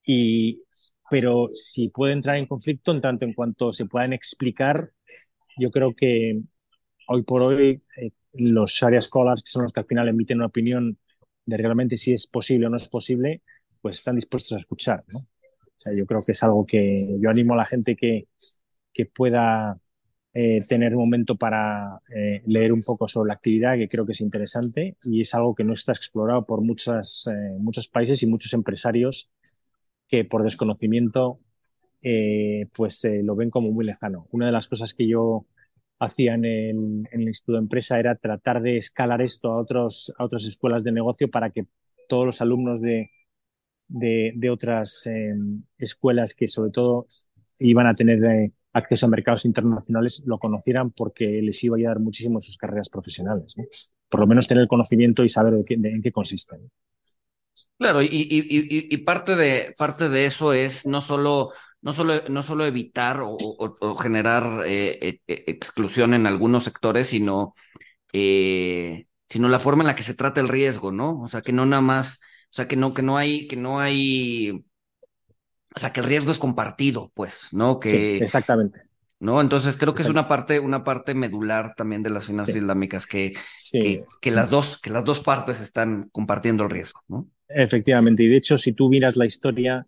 Y 0.05 0.63
pero 1.11 1.49
si 1.51 1.89
puede 1.89 2.13
entrar 2.13 2.37
en 2.37 2.47
conflicto 2.47 2.93
en 2.93 3.01
tanto 3.01 3.25
en 3.25 3.33
cuanto 3.35 3.73
se 3.73 3.87
puedan 3.87 4.13
explicar, 4.13 4.91
yo 5.59 5.71
creo 5.71 5.95
que 5.95 6.41
hoy 7.09 7.23
por 7.23 7.43
hoy 7.43 7.83
eh, 7.97 8.13
los 8.35 8.73
Sharia 8.73 9.01
Scholars, 9.01 9.43
que 9.43 9.51
son 9.51 9.63
los 9.63 9.73
que 9.73 9.81
al 9.81 9.87
final 9.87 10.09
emiten 10.09 10.39
una 10.39 10.47
opinión 10.47 10.99
de 11.51 11.57
realmente 11.57 11.97
si 11.97 12.13
es 12.13 12.27
posible 12.27 12.67
o 12.67 12.71
no 12.71 12.77
es 12.77 12.89
posible, 12.89 13.43
pues 13.83 13.97
están 13.97 14.17
dispuestos 14.17 14.53
a 14.57 14.61
escuchar. 14.61 15.05
¿no? 15.09 15.19
O 15.19 15.81
sea, 15.83 15.93
yo 15.95 16.07
creo 16.07 16.21
que 16.25 16.33
es 16.33 16.43
algo 16.43 16.65
que 16.67 16.97
yo 17.21 17.31
animo 17.31 17.55
a 17.55 17.59
la 17.59 17.67
gente 17.67 17.97
que, 17.97 18.29
que 18.93 19.07
pueda 19.07 19.77
eh, 20.33 20.61
tener 20.69 20.95
un 20.95 21.01
momento 21.01 21.37
para 21.37 22.01
eh, 22.15 22.43
leer 22.47 22.73
un 22.73 22.83
poco 22.83 23.09
sobre 23.09 23.29
la 23.29 23.35
actividad, 23.35 23.77
que 23.77 23.89
creo 23.89 24.07
que 24.07 24.13
es 24.13 24.21
interesante 24.21 24.97
y 25.03 25.23
es 25.23 25.35
algo 25.35 25.57
que 25.57 25.65
no 25.65 25.73
está 25.73 25.93
explorado 25.93 26.47
por 26.47 26.61
eh, 26.61 26.63
muchos 27.59 27.89
países 27.89 28.23
y 28.23 28.27
muchos 28.27 28.53
empresarios 28.53 29.31
que 30.09 30.25
por 30.25 30.45
desconocimiento 30.45 31.41
pues 32.73 33.07
lo 33.23 33.37
ven 33.37 33.51
como 33.51 33.73
muy 33.73 33.85
lejano. 33.85 34.27
Una 34.31 34.47
de 34.47 34.53
las 34.53 34.69
cosas 34.69 34.95
que 34.95 35.07
yo 35.07 35.47
hacía 36.01 36.35
en 36.35 36.45
el, 36.45 37.21
Instituto 37.21 37.53
de 37.53 37.63
Empresa 37.63 37.99
era 38.01 38.17
tratar 38.17 38.61
de 38.61 38.79
escalar 38.79 39.23
esto 39.23 39.53
a, 39.53 39.61
otros, 39.61 40.13
a 40.19 40.25
otras 40.25 40.45
escuelas 40.47 40.83
de 40.83 40.93
negocio 40.93 41.31
para 41.31 41.51
que 41.51 41.67
todos 42.09 42.27
los 42.27 42.41
alumnos 42.41 42.81
de, 42.81 43.11
de, 43.87 44.51
otras 44.51 45.07
eh, 45.07 45.35
escuelas 45.79 46.35
que 46.35 46.49
sobre 46.49 46.71
todo 46.71 47.07
iban 47.59 47.87
a 47.87 47.95
tener 47.95 48.25
eh, 48.25 48.53
acceso 48.73 49.07
a 49.07 49.11
mercados 49.11 49.45
internacionales 49.45 50.23
lo 50.27 50.39
conocieran 50.39 50.91
porque 50.91 51.43
les 51.43 51.63
iba 51.65 51.77
a 51.77 51.79
ayudar 51.79 52.01
muchísimo 52.01 52.39
en 52.39 52.43
sus 52.43 52.57
carreras 52.57 52.89
profesionales. 52.89 53.55
Por 54.09 54.21
lo 54.21 54.27
menos 54.27 54.47
tener 54.47 54.63
el 54.63 54.69
conocimiento 54.69 55.23
y 55.23 55.29
saber 55.29 55.55
de 55.55 55.65
qué, 55.65 55.77
de, 55.77 55.91
en 55.91 56.03
qué 56.03 56.13
consisten. 56.13 56.71
Claro, 57.79 58.03
y, 58.03 58.09
y, 58.11 58.95
y, 58.95 58.97
parte, 58.99 59.37
de, 59.37 59.75
parte 59.77 60.09
de 60.09 60.27
eso 60.27 60.53
es 60.53 60.87
no 60.87 61.01
solo, 61.01 61.53
no 61.83 61.93
solo, 61.93 62.23
no 62.29 62.43
solo 62.43 62.67
evitar 62.67 63.21
o, 63.21 63.31
o, 63.31 63.77
o 63.81 63.97
generar 63.97 64.65
eh, 64.67 65.21
eh, 65.27 65.45
exclusión 65.47 66.15
en 66.15 66.27
algunos 66.27 66.65
sectores, 66.65 67.09
sino, 67.09 67.55
eh, 68.13 69.07
sino 69.29 69.49
la 69.49 69.59
forma 69.59 69.83
en 69.83 69.89
la 69.89 69.95
que 69.95 70.03
se 70.03 70.15
trata 70.15 70.41
el 70.41 70.49
riesgo, 70.49 70.93
¿no? 70.93 71.21
O 71.21 71.29
sea, 71.29 71.41
que 71.41 71.53
no 71.53 71.67
nada 71.67 71.83
más, 71.83 72.21
o 72.45 72.53
sea, 72.53 72.69
que 72.69 72.77
no, 72.77 72.93
que 72.93 73.03
no 73.03 73.17
hay, 73.17 73.47
que 73.47 73.57
no 73.57 73.81
hay, 73.81 74.65
o 75.75 75.79
sea, 75.79 75.93
que 75.93 76.01
el 76.01 76.07
riesgo 76.07 76.33
es 76.33 76.39
compartido, 76.39 77.11
pues, 77.15 77.49
¿no? 77.53 77.81
Que, 77.81 77.89
sí, 77.89 78.19
exactamente. 78.23 78.83
¿no? 79.21 79.41
Entonces 79.43 79.77
creo 79.77 79.95
que 79.95 80.03
es 80.03 80.09
una 80.09 80.27
parte, 80.27 80.59
una 80.59 80.83
parte 80.83 81.15
medular 81.15 81.75
también 81.77 82.03
de 82.03 82.09
las 82.09 82.25
finanzas 82.25 82.55
sí. 82.55 82.59
islámicas 82.59 83.07
que, 83.07 83.35
sí. 83.57 83.81
que, 83.83 84.05
que, 84.21 84.31
las 84.31 84.49
dos, 84.49 84.81
que 84.81 84.89
las 84.89 85.05
dos 85.05 85.21
partes 85.21 85.61
están 85.61 86.09
compartiendo 86.11 86.65
el 86.65 86.71
riesgo, 86.71 87.03
¿no? 87.07 87.29
Efectivamente, 87.47 88.23
y 88.23 88.29
de 88.29 88.37
hecho, 88.39 88.57
si 88.57 88.73
tú 88.73 88.89
miras 88.89 89.17
la 89.17 89.27
historia, 89.27 89.87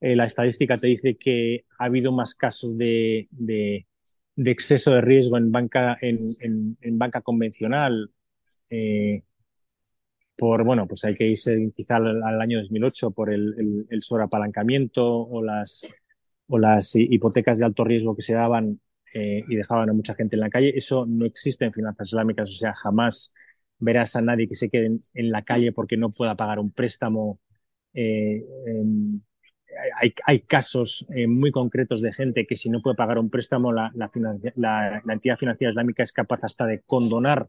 eh, 0.00 0.16
la 0.16 0.24
estadística 0.26 0.76
te 0.76 0.88
dice 0.88 1.16
que 1.16 1.64
ha 1.78 1.86
habido 1.86 2.12
más 2.12 2.34
casos 2.34 2.76
de, 2.76 3.28
de, 3.30 3.86
exceso 4.36 4.92
de 4.92 5.00
riesgo 5.00 5.38
en 5.38 5.50
banca, 5.50 5.96
en, 6.00 6.26
en, 6.80 6.98
banca 6.98 7.22
convencional. 7.22 8.10
Eh, 8.70 9.22
por, 10.36 10.64
bueno, 10.64 10.86
pues 10.86 11.04
hay 11.04 11.14
que 11.14 11.26
irse 11.26 11.72
quizá 11.74 11.96
al, 11.96 12.40
año 12.40 12.58
2008 12.60 13.10
por 13.12 13.32
el, 13.32 13.86
sobreapalancamiento 14.00 15.02
o 15.04 15.42
las, 15.42 15.86
o 16.48 16.58
las 16.58 16.94
hipotecas 16.94 17.58
de 17.58 17.64
alto 17.64 17.84
riesgo 17.84 18.14
que 18.14 18.22
se 18.22 18.34
daban 18.34 18.80
eh, 19.14 19.44
y 19.48 19.56
dejaban 19.56 19.88
a 19.88 19.94
mucha 19.94 20.14
gente 20.14 20.36
en 20.36 20.40
la 20.40 20.50
calle. 20.50 20.72
Eso 20.76 21.06
no 21.06 21.24
existe 21.24 21.64
en 21.64 21.72
finanzas 21.72 22.08
islámicas, 22.08 22.50
o 22.50 22.54
sea, 22.54 22.74
jamás 22.74 23.32
verás 23.78 24.14
a 24.16 24.22
nadie 24.22 24.48
que 24.48 24.54
se 24.54 24.68
quede 24.68 24.98
en, 25.14 25.30
la 25.30 25.42
calle 25.42 25.72
porque 25.72 25.96
no 25.96 26.10
pueda 26.10 26.36
pagar 26.36 26.58
un 26.58 26.70
préstamo. 26.70 27.40
Hay, 30.24 30.40
casos 30.40 31.06
eh, 31.14 31.26
muy 31.26 31.50
concretos 31.50 32.00
de 32.02 32.12
gente 32.12 32.46
que 32.46 32.56
si 32.56 32.70
no 32.70 32.82
puede 32.82 32.96
pagar 32.96 33.18
un 33.18 33.30
préstamo, 33.30 33.72
la, 33.72 33.90
la, 33.94 34.10
la, 34.54 35.02
la 35.04 35.12
entidad 35.12 35.38
financiera 35.38 35.70
islámica 35.70 36.02
es 36.02 36.12
capaz 36.12 36.44
hasta 36.44 36.66
de 36.66 36.80
condonar 36.82 37.48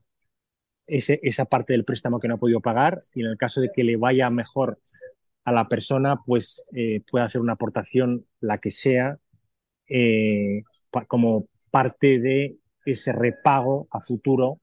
ese, 0.88 1.20
esa 1.22 1.46
parte 1.46 1.74
del 1.74 1.86
préstamo 1.86 2.20
que 2.20 2.28
no 2.28 2.36
ha 2.36 2.40
podido 2.40 2.62
pagar 2.62 3.00
y 3.14 3.22
en 3.22 3.28
el 3.28 3.38
caso 3.38 3.62
de 3.62 3.72
que 3.74 3.84
le 3.84 3.98
vaya 3.98 4.30
mejor 4.30 4.80
a 5.44 5.52
la 5.52 5.68
persona, 5.68 6.18
pues 6.26 6.66
eh, 6.76 7.02
puede 7.10 7.26
hacer 7.26 7.42
una 7.42 7.54
aportación, 7.54 8.26
la 8.42 8.58
que 8.58 8.72
sea, 8.72 9.18
eh, 9.88 10.64
como 11.08 11.48
parte 11.72 12.20
de 12.20 12.58
ese 12.86 13.14
repago 13.14 13.88
a 13.92 14.02
futuro 14.02 14.60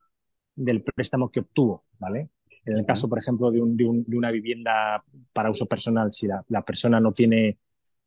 del 0.55 0.83
préstamo 0.83 1.31
que 1.31 1.39
obtuvo, 1.39 1.85
¿vale? 1.97 2.29
En 2.65 2.77
el 2.77 2.85
caso, 2.85 3.07
por 3.07 3.19
ejemplo, 3.19 3.51
de, 3.51 3.61
un, 3.61 3.77
de, 3.77 3.85
un, 3.85 4.03
de 4.05 4.17
una 4.17 4.31
vivienda 4.31 5.03
para 5.33 5.51
uso 5.51 5.65
personal, 5.67 6.09
si 6.11 6.27
la, 6.27 6.43
la, 6.49 6.63
persona 6.63 6.99
no 6.99 7.11
tiene, 7.11 7.59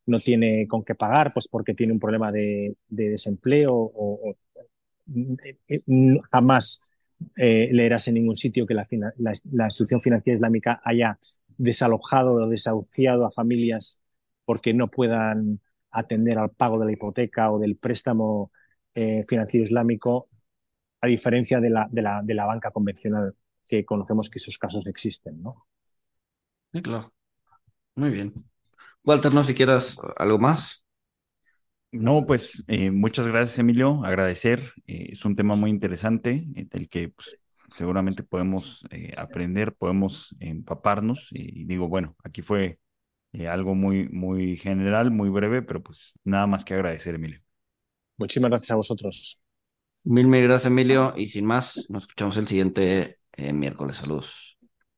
no 0.07 0.19
tiene 0.19 0.67
con 0.67 0.85
qué 0.85 0.95
pagar, 0.95 1.33
pues 1.33 1.49
porque 1.49 1.75
tiene 1.75 1.93
un 1.93 2.01
problema 2.01 2.33
de, 2.33 2.77
de 2.89 3.11
desempleo 3.11 3.75
o, 3.75 4.31
o, 4.31 4.37
jamás 6.31 6.93
eh, 7.37 7.69
leerás 7.73 8.09
en 8.09 8.15
ningún 8.15 8.37
sitio 8.37 8.67
que 8.67 8.75
la, 8.75 8.87
la, 9.17 9.33
la, 9.53 9.65
institución 9.67 10.01
financiera 10.01 10.37
islámica 10.37 10.81
haya 10.85 11.19
desalojado 11.57 12.35
o 12.35 12.49
desahuciado 12.49 13.27
a 13.27 13.31
familias 13.31 14.01
porque 14.45 14.75
no 14.75 14.89
puedan 14.89 15.61
atender 15.91 16.39
al 16.39 16.51
pago 16.51 16.79
de 16.79 16.87
la 16.87 16.93
hipoteca 16.93 17.51
o 17.51 17.59
del 17.59 17.77
préstamo 17.77 18.53
eh, 18.95 19.25
financiero 19.27 19.65
islámico 19.65 20.29
a 21.01 21.07
diferencia 21.07 21.61
de 21.61 21.71
la, 21.71 21.89
de 21.91 22.03
la, 22.03 22.23
de 22.23 22.35
la 22.35 22.47
banca 22.47 22.71
convencional, 22.71 23.35
que 23.69 23.85
conocemos 23.85 24.29
que 24.31 24.39
esos 24.39 24.59
casos 24.59 24.87
existen, 24.87 25.43
¿no? 25.43 25.67
Sí, 26.73 26.83
claro. 26.83 27.13
Muy 27.95 28.11
bien. 28.11 28.33
Walter, 29.05 29.33
no 29.33 29.43
si 29.43 29.55
quieras 29.55 29.97
algo 30.17 30.39
más. 30.39 30.85
No, 31.91 32.27
pues 32.27 32.65
eh, 32.69 32.91
muchas 32.91 33.27
gracias, 33.27 33.59
Emilio. 33.59 34.05
Agradecer. 34.05 34.73
Eh, 34.87 35.11
es 35.13 35.25
un 35.25 35.35
tema 35.35 35.57
muy 35.57 35.71
interesante 35.71 36.47
eh, 36.55 36.67
del 36.71 36.89
que 36.89 37.09
pues, 37.09 37.39
seguramente 37.71 38.23
podemos 38.23 38.85
eh, 38.91 39.15
aprender, 39.17 39.75
podemos 39.75 40.37
empaparnos. 40.41 41.29
Y, 41.31 41.65
digo, 41.65 41.89
bueno, 41.89 42.17
aquí 42.25 42.43
fue 42.43 42.79
eh, 43.33 43.49
algo 43.49 43.75
muy, 43.75 44.09
muy 44.09 44.57
general, 44.57 45.11
muy 45.11 45.29
breve, 45.29 45.63
pero 45.63 45.83
pues 45.83 46.15
nada 46.25 46.47
más 46.47 46.65
que 46.65 46.75
agradecer, 46.75 47.15
Emilio. 47.15 47.41
Muchísimas 48.17 48.51
gracias 48.51 48.71
a 48.73 48.77
vosotros. 48.77 49.41
Mil, 50.05 50.27
mil 50.29 50.43
gracias, 50.43 50.67
Emilio. 50.67 51.15
Y 51.17 51.27
sin 51.27 51.45
más, 51.45 51.87
nos 51.89 52.03
escuchamos 52.03 52.37
el 52.37 52.47
siguiente 52.47 53.18
eh, 53.39 53.53
miércoles. 53.53 53.97
Saludos. 53.97 54.58